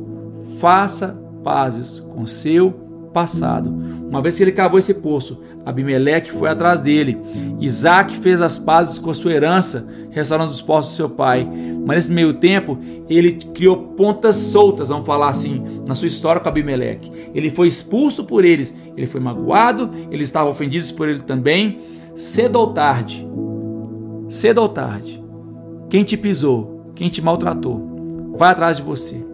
Faça 0.60 1.18
pazes 1.42 2.00
com 2.00 2.28
seu 2.28 2.72
passado. 3.14 3.70
Uma 3.70 4.22
vez 4.22 4.36
que 4.36 4.44
ele 4.44 4.52
cavou 4.52 4.78
esse 4.78 4.94
poço, 4.96 5.42
Abimeleque 5.66 6.32
foi 6.32 6.50
atrás 6.50 6.82
dele. 6.82 7.18
Isaac 7.62 8.14
fez 8.18 8.42
as 8.42 8.60
pazes 8.60 9.00
com 9.00 9.10
a 9.10 9.14
sua 9.14 9.32
herança, 9.32 9.88
restaurando 10.12 10.52
os 10.52 10.62
postos 10.62 10.94
do 10.94 10.98
seu 10.98 11.10
pai. 11.10 11.50
Mas 11.86 11.96
nesse 11.96 12.12
meio 12.12 12.34
tempo, 12.34 12.78
ele 13.10 13.34
criou 13.54 13.78
pontas 13.96 14.36
soltas, 14.36 14.90
vamos 14.90 15.06
falar 15.06 15.30
assim, 15.30 15.64
na 15.88 15.96
sua 15.96 16.08
história 16.08 16.42
com 16.42 16.50
Abimeleque. 16.50 17.10
Ele 17.34 17.50
foi 17.50 17.68
expulso 17.68 18.26
por 18.26 18.44
eles, 18.44 18.78
ele 18.98 19.08
foi 19.08 19.22
magoado, 19.22 19.90
eles 20.12 20.28
estavam 20.28 20.52
ofendidos 20.52 20.92
por 20.92 21.08
ele 21.08 21.22
também. 21.22 21.80
Cedo 22.16 22.58
ou 22.58 22.74
tarde, 22.74 23.26
cedo 24.28 24.62
ou 24.62 24.68
tarde, 24.68 25.24
quem 25.90 26.04
te 26.04 26.18
pisou, 26.18 26.92
quem 26.96 27.08
te 27.08 27.22
maltratou, 27.22 28.34
vai 28.38 28.52
atrás 28.52 28.76
de 28.76 28.84
você 28.84 29.29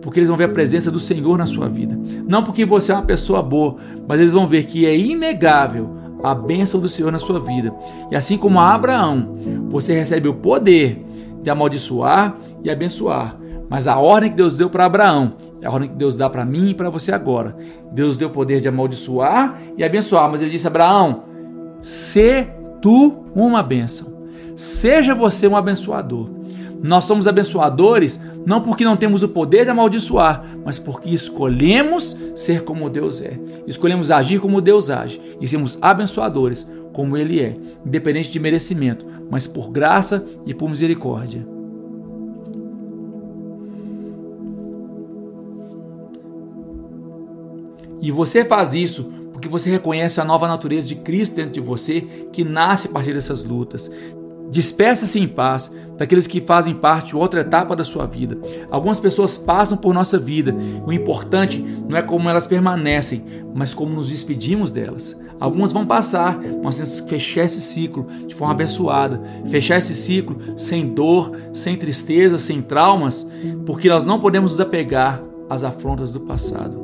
porque 0.00 0.18
eles 0.18 0.28
vão 0.28 0.36
ver 0.36 0.44
a 0.44 0.48
presença 0.48 0.90
do 0.90 0.98
Senhor 0.98 1.36
na 1.36 1.46
sua 1.46 1.68
vida. 1.68 1.98
Não 2.26 2.42
porque 2.42 2.64
você 2.64 2.92
é 2.92 2.94
uma 2.94 3.04
pessoa 3.04 3.42
boa, 3.42 3.76
mas 4.08 4.18
eles 4.18 4.32
vão 4.32 4.46
ver 4.46 4.64
que 4.64 4.86
é 4.86 4.96
inegável 4.96 5.96
a 6.22 6.34
bênção 6.34 6.80
do 6.80 6.88
Senhor 6.88 7.10
na 7.10 7.18
sua 7.18 7.40
vida. 7.40 7.74
E 8.10 8.16
assim 8.16 8.36
como 8.36 8.58
a 8.58 8.74
Abraão, 8.74 9.36
você 9.68 9.94
recebe 9.94 10.28
o 10.28 10.34
poder 10.34 11.04
de 11.42 11.50
amaldiçoar 11.50 12.36
e 12.62 12.70
abençoar. 12.70 13.38
Mas 13.68 13.86
a 13.86 13.98
ordem 13.98 14.30
que 14.30 14.36
Deus 14.36 14.56
deu 14.56 14.68
para 14.68 14.84
Abraão 14.84 15.34
é 15.60 15.66
a 15.66 15.70
ordem 15.70 15.88
que 15.88 15.94
Deus 15.94 16.16
dá 16.16 16.28
para 16.28 16.44
mim 16.44 16.70
e 16.70 16.74
para 16.74 16.90
você 16.90 17.12
agora. 17.12 17.56
Deus 17.92 18.16
deu 18.16 18.28
o 18.28 18.32
poder 18.32 18.60
de 18.60 18.68
amaldiçoar 18.68 19.60
e 19.76 19.84
abençoar, 19.84 20.30
mas 20.30 20.42
ele 20.42 20.50
disse: 20.50 20.66
Abraão, 20.66 21.24
se 21.80 22.46
tu 22.80 23.24
uma 23.34 23.62
bênção, 23.62 24.26
seja 24.56 25.14
você 25.14 25.46
um 25.46 25.56
abençoador. 25.56 26.39
Nós 26.82 27.04
somos 27.04 27.26
abençoadores 27.26 28.20
não 28.46 28.62
porque 28.62 28.84
não 28.84 28.96
temos 28.96 29.22
o 29.22 29.28
poder 29.28 29.64
de 29.64 29.70
amaldiçoar, 29.70 30.44
mas 30.64 30.78
porque 30.78 31.10
escolhemos 31.10 32.18
ser 32.34 32.64
como 32.64 32.88
Deus 32.88 33.20
é. 33.20 33.38
Escolhemos 33.66 34.10
agir 34.10 34.40
como 34.40 34.60
Deus 34.60 34.88
age 34.88 35.20
e 35.40 35.46
sermos 35.46 35.78
abençoadores 35.82 36.70
como 36.92 37.16
Ele 37.16 37.40
é, 37.40 37.56
independente 37.84 38.30
de 38.30 38.40
merecimento, 38.40 39.06
mas 39.30 39.46
por 39.46 39.70
graça 39.70 40.26
e 40.46 40.54
por 40.54 40.68
misericórdia. 40.68 41.46
E 48.02 48.10
você 48.10 48.44
faz 48.44 48.74
isso 48.74 49.12
porque 49.32 49.48
você 49.48 49.70
reconhece 49.70 50.20
a 50.20 50.24
nova 50.24 50.48
natureza 50.48 50.88
de 50.88 50.96
Cristo 50.96 51.36
dentro 51.36 51.52
de 51.52 51.60
você 51.60 52.02
que 52.32 52.44
nasce 52.44 52.88
a 52.88 52.90
partir 52.92 53.14
dessas 53.14 53.44
lutas. 53.44 53.90
Despeça-se 54.50 55.18
em 55.18 55.28
paz 55.28 55.74
daqueles 55.96 56.26
que 56.26 56.40
fazem 56.40 56.74
parte 56.74 57.08
de 57.08 57.16
outra 57.16 57.40
etapa 57.40 57.76
da 57.76 57.84
sua 57.84 58.06
vida. 58.06 58.38
Algumas 58.70 58.98
pessoas 58.98 59.38
passam 59.38 59.78
por 59.78 59.94
nossa 59.94 60.18
vida. 60.18 60.54
O 60.86 60.92
importante 60.92 61.64
não 61.88 61.96
é 61.96 62.02
como 62.02 62.28
elas 62.28 62.46
permanecem, 62.46 63.24
mas 63.54 63.74
como 63.74 63.94
nos 63.94 64.08
despedimos 64.08 64.70
delas. 64.70 65.18
Algumas 65.38 65.72
vão 65.72 65.86
passar, 65.86 66.38
nós 66.62 66.76
temos 66.76 67.00
que 67.00 67.08
fechar 67.08 67.44
esse 67.44 67.62
ciclo 67.62 68.06
de 68.26 68.34
forma 68.34 68.52
abençoada, 68.52 69.22
fechar 69.48 69.78
esse 69.78 69.94
ciclo 69.94 70.36
sem 70.56 70.92
dor, 70.92 71.32
sem 71.52 71.76
tristeza, 71.76 72.38
sem 72.38 72.60
traumas, 72.60 73.30
porque 73.64 73.88
nós 73.88 74.04
não 74.04 74.20
podemos 74.20 74.52
nos 74.52 74.60
apegar 74.60 75.22
às 75.48 75.64
afrontas 75.64 76.10
do 76.10 76.20
passado. 76.20 76.78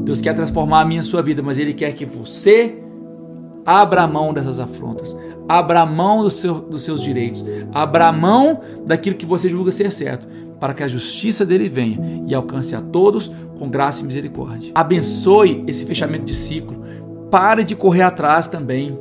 Deus 0.00 0.20
quer 0.20 0.34
transformar 0.34 0.82
a 0.82 0.84
minha 0.84 1.00
e 1.00 1.02
a 1.02 1.04
sua 1.04 1.20
vida, 1.20 1.42
mas 1.42 1.58
Ele 1.58 1.74
quer 1.74 1.92
que 1.92 2.04
você 2.04 2.78
abra 3.66 4.06
mão 4.06 4.32
dessas 4.32 4.58
afrontas, 4.58 5.16
abra 5.50 5.84
mão 5.84 6.22
do 6.22 6.30
seu, 6.30 6.60
dos 6.60 6.84
seus 6.84 7.02
direitos, 7.02 7.44
abra 7.74 8.12
mão 8.12 8.60
daquilo 8.86 9.16
que 9.16 9.26
você 9.26 9.48
julga 9.48 9.72
ser 9.72 9.90
certo, 9.90 10.28
para 10.60 10.72
que 10.72 10.84
a 10.84 10.86
justiça 10.86 11.44
dele 11.44 11.68
venha 11.68 12.22
e 12.28 12.32
alcance 12.32 12.76
a 12.76 12.80
todos 12.80 13.32
com 13.58 13.68
graça 13.68 14.02
e 14.02 14.06
misericórdia. 14.06 14.70
Abençoe 14.76 15.64
esse 15.66 15.84
fechamento 15.84 16.24
de 16.24 16.34
ciclo. 16.34 16.84
Pare 17.32 17.64
de 17.64 17.74
correr 17.74 18.02
atrás 18.02 18.46
também. 18.46 18.96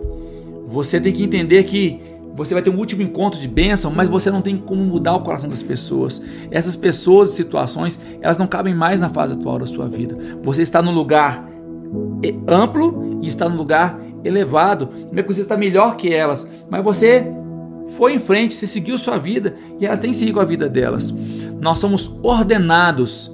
Você 0.66 1.00
tem 1.00 1.14
que 1.14 1.24
entender 1.24 1.64
que 1.66 2.02
você 2.36 2.56
vai 2.56 2.64
ter 2.64 2.72
um 2.72 2.78
último 2.78 3.04
encontro 3.04 3.40
de 3.40 3.48
bênção, 3.48 3.92
mas 3.92 4.10
você 4.10 4.32
não 4.32 4.42
tem 4.42 4.58
como 4.58 4.84
mudar 4.84 5.16
o 5.16 5.22
coração 5.22 5.50
das 5.50 5.62
pessoas. 5.62 6.20
Essas 6.50 6.76
pessoas 6.76 7.32
e 7.32 7.36
situações, 7.36 8.02
elas 8.22 8.40
não 8.40 8.48
cabem 8.48 8.74
mais 8.74 9.00
na 9.00 9.10
fase 9.10 9.34
atual 9.34 9.60
da 9.60 9.68
sua 9.68 9.88
vida. 9.88 10.18
Você 10.42 10.64
está 10.64 10.82
no 10.82 10.90
lugar 10.90 11.48
amplo 12.48 13.20
e 13.22 13.28
está 13.28 13.48
no 13.48 13.56
lugar 13.56 14.00
elevado, 14.24 14.90
não 15.12 15.20
é 15.20 15.24
que 15.24 15.34
você 15.34 15.42
está 15.42 15.58
melhor 15.58 15.96
que 15.96 16.14
elas, 16.14 16.48
mas 16.70 16.84
você 16.84 17.32
foi 17.90 18.14
em 18.14 18.20
frente, 18.20 18.54
você 18.54 18.68
seguiu 18.68 18.98
sua 18.98 19.18
vida 19.18 19.56
e 19.80 19.86
elas 19.86 20.00
têm 20.00 20.14
seguido 20.14 20.40
a 20.40 20.46
vida 20.46 20.70
delas. 20.70 21.14
Nós 21.62 21.80
somos 21.80 22.14
ordenados 22.22 23.34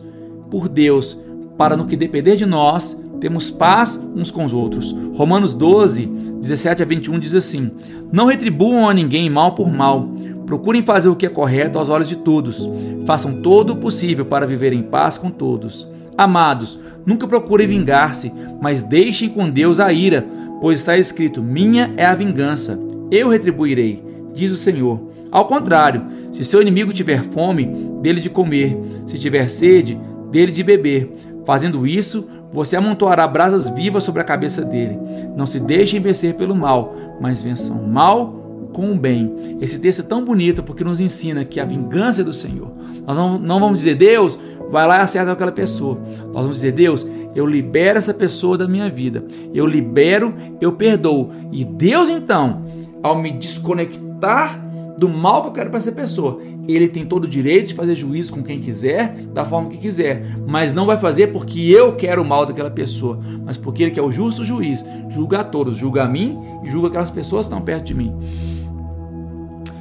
por 0.49 0.69
Deus 0.69 1.19
para, 1.57 1.75
no 1.75 1.85
que 1.85 1.95
depender 1.95 2.35
de 2.35 2.45
nós, 2.45 3.01
temos 3.19 3.49
paz 3.49 4.01
uns 4.15 4.29
com 4.31 4.43
os 4.45 4.53
outros. 4.53 4.95
Romanos 5.15 5.53
12, 5.53 6.05
17 6.05 6.83
a 6.83 6.85
21 6.85 7.19
diz 7.19 7.33
assim: 7.33 7.71
Não 8.11 8.25
retribuam 8.25 8.89
a 8.89 8.93
ninguém 8.93 9.29
mal 9.29 9.55
por 9.55 9.71
mal. 9.71 10.09
Procurem 10.45 10.81
fazer 10.81 11.09
o 11.09 11.15
que 11.15 11.25
é 11.25 11.29
correto 11.29 11.79
aos 11.79 11.89
olhos 11.89 12.07
de 12.07 12.17
todos. 12.17 12.69
Façam 13.05 13.41
todo 13.41 13.71
o 13.71 13.77
possível 13.77 14.25
para 14.25 14.45
viver 14.45 14.73
em 14.73 14.83
paz 14.83 15.17
com 15.17 15.31
todos. 15.31 15.87
Amados, 16.17 16.79
nunca 17.05 17.27
procurem 17.27 17.67
vingar-se, 17.67 18.31
mas 18.61 18.83
deixem 18.83 19.29
com 19.29 19.49
Deus 19.49 19.79
a 19.79 19.91
ira 19.91 20.25
pois 20.61 20.79
está 20.79 20.97
escrito: 20.97 21.41
Minha 21.41 21.93
é 21.97 22.05
a 22.05 22.15
vingança, 22.15 22.79
eu 23.11 23.29
retribuirei, 23.29 24.03
diz 24.33 24.51
o 24.51 24.57
Senhor. 24.57 24.99
Ao 25.31 25.45
contrário, 25.45 26.03
se 26.31 26.43
seu 26.43 26.61
inimigo 26.61 26.93
tiver 26.93 27.21
fome, 27.21 27.65
dele 28.01 28.21
de 28.21 28.29
comer, 28.29 28.77
se 29.05 29.19
tiver 29.19 29.49
sede, 29.49 29.99
dele 30.31 30.51
de 30.51 30.63
beber. 30.63 31.11
Fazendo 31.45 31.85
isso, 31.85 32.27
você 32.51 32.75
amontoará 32.75 33.27
brasas 33.27 33.67
vivas 33.69 34.03
sobre 34.03 34.21
a 34.21 34.25
cabeça 34.25 34.63
dele. 34.63 34.97
Não 35.35 35.45
se 35.45 35.59
deixem 35.59 35.99
vencer 35.99 36.35
pelo 36.35 36.55
mal, 36.55 36.95
mas 37.19 37.43
vençam 37.43 37.83
mal 37.83 38.69
com 38.73 38.91
o 38.91 38.95
bem. 38.95 39.57
Esse 39.61 39.79
texto 39.79 40.01
é 40.01 40.05
tão 40.05 40.23
bonito 40.23 40.63
porque 40.63 40.83
nos 40.83 40.99
ensina 40.99 41.45
que 41.45 41.59
a 41.59 41.65
vingança 41.65 42.21
é 42.21 42.23
do 42.23 42.33
Senhor. 42.33 42.71
Nós 43.05 43.17
não, 43.17 43.37
não 43.37 43.59
vamos 43.59 43.79
dizer, 43.79 43.95
Deus, 43.95 44.39
vai 44.69 44.87
lá 44.87 44.97
e 44.97 45.01
acerta 45.01 45.31
aquela 45.31 45.51
pessoa. 45.51 45.99
Nós 46.27 46.43
vamos 46.43 46.57
dizer, 46.57 46.71
Deus, 46.71 47.05
eu 47.35 47.45
libero 47.45 47.97
essa 47.97 48.13
pessoa 48.13 48.57
da 48.57 48.67
minha 48.67 48.89
vida. 48.89 49.25
Eu 49.53 49.67
libero, 49.67 50.33
eu 50.61 50.71
perdoo. 50.71 51.31
E 51.51 51.65
Deus, 51.65 52.09
então, 52.09 52.65
ao 53.03 53.21
me 53.21 53.31
desconectar 53.31 54.63
do 54.97 55.09
mal 55.09 55.41
que 55.41 55.47
eu 55.49 55.51
quero 55.51 55.69
para 55.69 55.77
essa 55.77 55.91
pessoa, 55.91 56.41
ele 56.67 56.87
tem 56.87 57.05
todo 57.05 57.25
o 57.25 57.27
direito 57.27 57.67
de 57.67 57.73
fazer 57.75 57.95
juízo 57.95 58.33
com 58.33 58.41
quem 58.41 58.59
quiser, 58.59 59.13
da 59.33 59.45
forma 59.45 59.69
que 59.69 59.77
quiser, 59.77 60.37
mas 60.47 60.73
não 60.73 60.85
vai 60.85 60.97
fazer 60.97 61.27
porque 61.27 61.59
eu 61.59 61.95
quero 61.95 62.21
o 62.21 62.25
mal 62.25 62.45
daquela 62.45 62.71
pessoa, 62.71 63.19
mas 63.45 63.57
porque 63.57 63.83
ele 63.83 63.91
que 63.91 63.99
é 63.99 64.03
o 64.03 64.11
justo 64.11 64.43
juiz, 64.43 64.83
julga 65.09 65.39
a 65.39 65.43
todos, 65.43 65.77
julga 65.77 66.03
a 66.03 66.07
mim 66.07 66.39
e 66.63 66.69
julga 66.69 66.87
aquelas 66.87 67.11
pessoas 67.11 67.45
que 67.45 67.53
estão 67.53 67.63
perto 67.63 67.85
de 67.85 67.93
mim. 67.93 68.15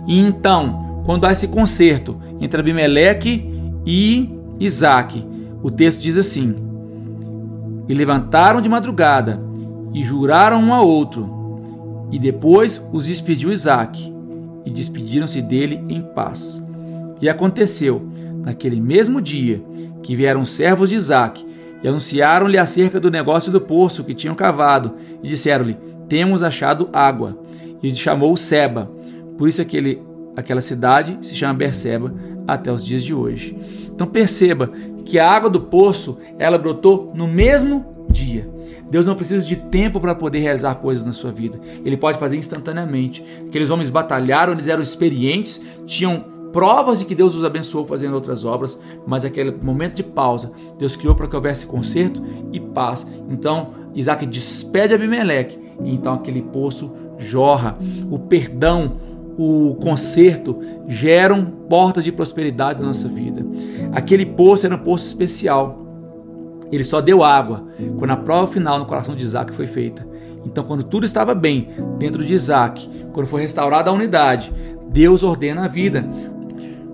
E 0.07 0.19
então, 0.19 1.03
quando 1.07 1.25
há 1.25 1.33
esse 1.33 1.49
conserto 1.49 2.21
entre 2.41 2.61
Abimeleque 2.61 3.49
e 3.87 4.29
Isaac, 4.61 5.25
o 5.63 5.71
texto 5.71 6.03
diz 6.03 6.19
assim: 6.19 6.55
e 7.89 7.95
levantaram 7.95 8.61
de 8.61 8.69
madrugada 8.69 9.41
e 9.93 10.03
juraram 10.03 10.61
um 10.61 10.75
ao 10.75 10.87
outro. 10.87 12.09
E 12.11 12.19
depois 12.19 12.85
os 12.93 13.07
despediu 13.07 13.53
Isaac, 13.53 14.13
e 14.65 14.71
despediram-se 14.71 15.43
dele 15.43 15.83
em 15.89 16.01
paz. 16.01 16.65
E 17.21 17.29
aconteceu, 17.29 18.07
naquele 18.43 18.81
mesmo 18.81 19.21
dia, 19.21 19.63
que 20.03 20.17
vieram 20.17 20.45
servos 20.45 20.91
de 20.91 20.97
Isaac 20.97 21.45
e 21.83 21.89
anunciaram-lhe 21.89 22.57
acerca 22.57 22.99
do 22.99 23.11
negócio 23.11 23.53
do 23.53 23.61
poço 23.61 24.05
que 24.05 24.15
tinham 24.15 24.35
cavado, 24.35 24.95
e 25.23 25.29
disseram-lhe: 25.29 25.77
Temos 26.09 26.43
achado 26.43 26.89
água. 26.93 27.39
E 27.83 27.95
chamou 27.95 28.35
Seba. 28.37 28.91
Por 29.37 29.47
isso 29.47 29.61
aquele, 29.61 30.01
aquela 30.35 30.63
cidade 30.63 31.19
se 31.21 31.35
chama 31.35 31.53
Berseba 31.53 32.15
até 32.47 32.73
os 32.73 32.83
dias 32.83 33.05
de 33.05 33.13
hoje. 33.13 33.55
Então 33.95 34.07
perceba 34.07 34.71
que 35.05 35.19
a 35.19 35.31
água 35.31 35.51
do 35.51 35.61
poço 35.61 36.19
ela 36.39 36.59
brotou 36.59 37.13
no 37.15 37.27
mesmo 37.27 38.07
dia. 38.09 38.49
Deus 38.91 39.07
não 39.07 39.17
precisa 39.17 39.45
de 39.45 39.57
tempo 39.57 40.01
para 40.01 40.15
poder 40.15 40.39
realizar 40.39 40.77
coisas 40.77 41.05
na 41.05 41.13
sua 41.13 41.33
vida. 41.33 41.59
Ele 41.85 41.97
pode 41.97 42.19
fazer 42.19 42.37
instantaneamente. 42.37 43.25
Aqueles 43.47 43.71
homens 43.71 43.91
batalharam, 43.91 44.53
eles 44.53 44.69
eram 44.69 44.83
experientes, 44.83 45.61
tinham 45.87 46.33
provas 46.53 47.01
de 47.01 47.05
que 47.05 47.15
Deus 47.17 47.35
os 47.35 47.45
abençoou 47.45 47.85
fazendo 47.85 48.15
outras 48.15 48.45
obras, 48.45 48.81
mas 49.05 49.25
aquele 49.25 49.51
momento 49.51 49.97
de 49.97 50.05
pausa, 50.05 50.53
Deus 50.79 50.95
criou 50.95 51.15
para 51.15 51.27
que 51.27 51.35
houvesse 51.35 51.67
conserto 51.67 52.23
e 52.53 52.61
paz. 52.61 53.05
Então, 53.29 53.71
Isaac 53.93 54.25
despede 54.25 54.95
Abimeleque, 54.95 55.59
e 55.83 55.93
então 55.93 56.15
aquele 56.15 56.43
poço 56.43 56.93
jorra. 57.19 57.77
O 58.09 58.21
perdão, 58.21 58.97
o 59.37 59.75
conserto 59.77 60.61
geram 60.87 61.45
portas 61.45 62.05
de 62.05 62.13
prosperidade 62.13 62.81
na 62.81 62.89
nossa 62.89 63.09
vida. 63.09 63.45
Aquele 63.93 64.27
poço 64.27 64.67
era 64.67 64.75
um 64.75 64.79
poço 64.79 65.07
especial. 65.07 65.81
Ele 66.71 66.85
só 66.85 67.01
deu 67.01 67.23
água 67.23 67.67
quando 67.99 68.11
a 68.11 68.17
prova 68.17 68.51
final 68.51 68.79
no 68.79 68.87
coração 68.87 69.15
de 69.15 69.23
Isaac 69.23 69.53
foi 69.53 69.67
feita. 69.67 70.07
Então, 70.45 70.65
quando 70.65 70.83
tudo 70.83 71.07
estava 71.07 71.35
bem 71.35 71.69
dentro 71.99 72.25
de 72.25 72.35
Isaac, 72.35 72.89
quando 73.13 73.27
foi 73.27 73.43
restaurada 73.43 73.91
a 73.91 73.93
unidade, 73.93 74.53
Deus 74.89 75.23
ordena 75.23 75.65
a 75.65 75.69
vida. 75.69 76.07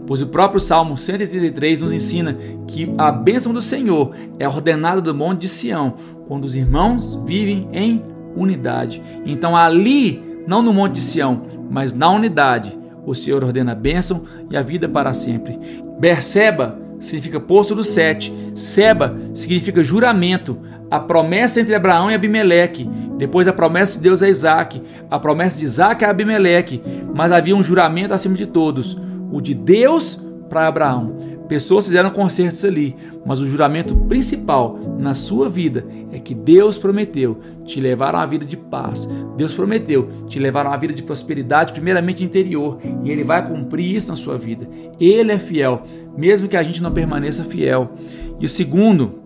Pois 0.07 0.23
o 0.23 0.27
próprio 0.27 0.61
Salmo 0.61 0.97
133 0.97 1.83
nos 1.83 1.93
ensina 1.93 2.37
que 2.67 2.93
a 2.99 3.13
bênção 3.13 3.53
do 3.53 3.63
Senhor 3.63 4.13
é 4.39 4.49
ordenada 4.49 5.01
do 5.01 5.15
monte 5.15 5.43
de 5.43 5.49
Sião, 5.49 5.95
quando 6.27 6.45
os 6.45 6.55
irmãos 6.55 7.15
vivem 7.25 7.69
em 7.73 8.03
unidade. 8.35 9.03
Então 9.25 9.57
ali, 9.57 10.30
não 10.51 10.63
no 10.63 10.73
Monte 10.73 10.95
de 10.95 11.01
Sião, 11.01 11.43
mas 11.71 11.93
na 11.93 12.11
unidade, 12.11 12.77
o 13.07 13.15
Senhor 13.15 13.45
ordena 13.45 13.71
a 13.71 13.77
bênção 13.77 14.25
e 14.51 14.57
a 14.57 14.63
vida 14.63 14.89
para 14.89 15.15
sempre. 15.15 15.57
Berseba 16.01 16.77
significa 16.99 17.39
poço 17.39 17.73
do 17.73 17.85
sete. 17.85 18.35
Seba 18.53 19.17
significa 19.33 19.85
juramento. 19.85 20.59
A 20.91 20.99
promessa 20.99 21.61
entre 21.61 21.73
Abraão 21.73 22.11
e 22.11 22.15
Abimeleque. 22.15 22.91
Depois 23.17 23.47
a 23.47 23.53
promessa 23.53 23.97
de 23.97 24.03
Deus 24.03 24.25
a 24.25 24.29
Isaac. 24.29 24.83
A 25.09 25.21
promessa 25.21 25.57
de 25.57 25.65
Isaac 25.65 26.05
a 26.05 26.11
Abimeleque. 26.11 26.83
Mas 27.15 27.31
havia 27.31 27.55
um 27.55 27.63
juramento 27.63 28.13
acima 28.13 28.37
de 28.37 28.47
todos. 28.47 28.99
O 29.31 29.41
de 29.41 29.55
Deus 29.55 30.21
para 30.51 30.67
Abraão. 30.67 31.17
Pessoas 31.49 31.87
fizeram 31.87 32.11
concertos 32.11 32.65
ali, 32.65 32.95
mas 33.25 33.41
o 33.41 33.47
juramento 33.47 33.97
principal 33.97 34.79
na 34.99 35.15
sua 35.15 35.49
vida 35.49 35.85
é 36.13 36.19
que 36.19 36.35
Deus 36.35 36.77
prometeu 36.77 37.41
te 37.65 37.81
levar 37.81 38.15
a 38.15 38.19
uma 38.19 38.27
vida 38.27 38.45
de 38.45 38.57
paz. 38.57 39.09
Deus 39.37 39.55
prometeu 39.55 40.09
te 40.29 40.39
levar 40.39 40.67
a 40.67 40.71
uma 40.71 40.77
vida 40.77 40.93
de 40.93 41.03
prosperidade, 41.03 41.73
primeiramente 41.73 42.23
interior, 42.23 42.79
e 43.03 43.11
Ele 43.11 43.25
vai 43.25 43.45
cumprir 43.47 43.97
isso 43.97 44.11
na 44.11 44.17
sua 44.17 44.37
vida. 44.37 44.69
Ele 45.01 45.33
é 45.33 45.39
fiel, 45.39 45.83
mesmo 46.17 46.47
que 46.47 46.57
a 46.57 46.63
gente 46.63 46.83
não 46.83 46.93
permaneça 46.93 47.43
fiel. 47.43 47.95
E 48.39 48.45
o 48.45 48.49
segundo, 48.49 49.21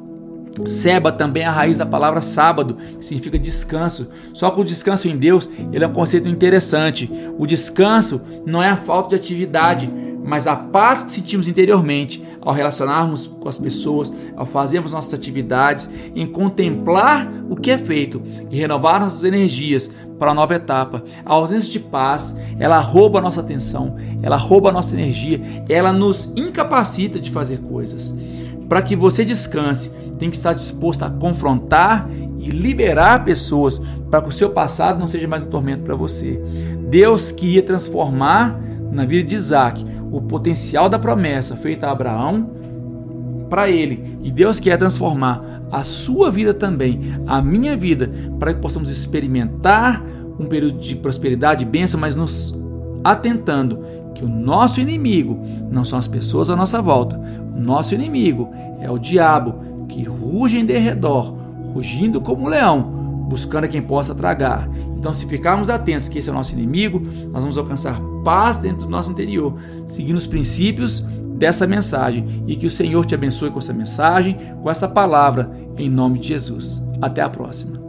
Seba 0.64 1.10
também 1.10 1.42
é 1.42 1.46
a 1.46 1.50
raiz 1.50 1.78
da 1.78 1.86
palavra 1.86 2.20
sábado, 2.20 2.76
que 2.98 3.04
significa 3.04 3.38
descanso. 3.38 4.08
Só 4.32 4.50
que 4.50 4.60
o 4.60 4.64
descanso 4.64 5.08
em 5.08 5.16
Deus 5.16 5.50
ele 5.72 5.84
é 5.84 5.86
um 5.86 5.92
conceito 5.92 6.28
interessante. 6.28 7.10
O 7.36 7.46
descanso 7.46 8.22
não 8.46 8.62
é 8.62 8.68
a 8.68 8.76
falta 8.76 9.10
de 9.10 9.16
atividade, 9.16 9.90
mas 10.24 10.46
a 10.46 10.56
paz 10.56 11.04
que 11.04 11.12
sentimos 11.12 11.46
interiormente 11.46 12.24
ao 12.40 12.52
relacionarmos 12.52 13.26
com 13.26 13.48
as 13.48 13.58
pessoas, 13.58 14.12
ao 14.34 14.46
fazermos 14.46 14.92
nossas 14.92 15.12
atividades, 15.12 15.88
em 16.14 16.26
contemplar 16.26 17.30
o 17.48 17.54
que 17.54 17.70
é 17.70 17.76
feito 17.76 18.22
e 18.50 18.56
renovar 18.56 19.00
nossas 19.00 19.22
energias 19.22 19.92
para 20.18 20.30
a 20.30 20.34
nova 20.34 20.54
etapa. 20.54 21.04
A 21.24 21.34
ausência 21.34 21.70
de 21.70 21.78
paz, 21.78 22.40
ela 22.58 22.78
rouba 22.80 23.18
a 23.18 23.22
nossa 23.22 23.40
atenção, 23.40 23.96
ela 24.22 24.36
rouba 24.36 24.70
a 24.70 24.72
nossa 24.72 24.94
energia, 24.94 25.40
ela 25.68 25.92
nos 25.92 26.32
incapacita 26.34 27.20
de 27.20 27.30
fazer 27.30 27.58
coisas. 27.58 28.14
Para 28.68 28.80
que 28.80 28.96
você 28.96 29.24
descanse, 29.24 29.90
tem 30.18 30.30
que 30.30 30.36
estar 30.36 30.54
disposto 30.54 31.02
a 31.02 31.10
confrontar 31.10 32.08
e 32.38 32.50
liberar 32.50 33.24
pessoas 33.24 33.80
para 34.10 34.22
que 34.22 34.28
o 34.28 34.32
seu 34.32 34.50
passado 34.50 34.98
não 34.98 35.06
seja 35.06 35.28
mais 35.28 35.42
um 35.42 35.48
tormento 35.48 35.82
para 35.82 35.94
você. 35.94 36.40
Deus 36.88 37.32
queria 37.32 37.62
transformar 37.62 38.58
na 38.90 39.04
vida 39.04 39.28
de 39.28 39.34
Isaac 39.34 39.84
o 40.16 40.22
potencial 40.22 40.88
da 40.88 40.96
promessa 40.96 41.56
feita 41.56 41.88
a 41.88 41.90
Abraão 41.90 42.50
para 43.50 43.68
ele. 43.68 44.16
E 44.22 44.30
Deus 44.30 44.60
quer 44.60 44.76
transformar 44.76 45.62
a 45.72 45.82
sua 45.82 46.30
vida 46.30 46.54
também, 46.54 47.00
a 47.26 47.42
minha 47.42 47.76
vida, 47.76 48.08
para 48.38 48.54
que 48.54 48.60
possamos 48.60 48.88
experimentar 48.90 50.04
um 50.38 50.46
período 50.46 50.78
de 50.78 50.94
prosperidade 50.94 51.64
e 51.64 51.66
bênção, 51.66 51.98
mas 51.98 52.14
nos 52.14 52.54
atentando 53.02 53.80
que 54.14 54.24
o 54.24 54.28
nosso 54.28 54.80
inimigo 54.80 55.42
não 55.68 55.84
são 55.84 55.98
as 55.98 56.06
pessoas 56.06 56.48
à 56.48 56.54
nossa 56.54 56.80
volta. 56.80 57.20
O 57.52 57.60
nosso 57.60 57.92
inimigo 57.92 58.52
é 58.80 58.88
o 58.88 58.98
diabo 58.98 59.86
que 59.88 60.04
ruge 60.04 60.60
em 60.60 60.64
derredor, 60.64 61.34
rugindo 61.72 62.20
como 62.20 62.44
um 62.44 62.48
leão, 62.48 62.93
buscando 63.28 63.64
a 63.64 63.68
quem 63.68 63.82
possa 63.82 64.14
tragar. 64.14 64.68
Então, 64.96 65.12
se 65.12 65.26
ficarmos 65.26 65.68
atentos 65.68 66.08
que 66.08 66.18
esse 66.18 66.28
é 66.28 66.32
o 66.32 66.34
nosso 66.34 66.54
inimigo, 66.54 67.00
nós 67.30 67.42
vamos 67.42 67.58
alcançar 67.58 68.00
paz 68.24 68.58
dentro 68.58 68.86
do 68.86 68.90
nosso 68.90 69.10
interior, 69.10 69.54
seguindo 69.86 70.16
os 70.16 70.26
princípios 70.26 71.00
dessa 71.36 71.66
mensagem. 71.66 72.44
E 72.46 72.56
que 72.56 72.66
o 72.66 72.70
Senhor 72.70 73.04
te 73.04 73.14
abençoe 73.14 73.50
com 73.50 73.58
essa 73.58 73.72
mensagem, 73.72 74.36
com 74.62 74.70
essa 74.70 74.88
palavra, 74.88 75.50
em 75.76 75.90
nome 75.90 76.18
de 76.18 76.28
Jesus. 76.28 76.82
Até 77.02 77.20
a 77.20 77.28
próxima. 77.28 77.84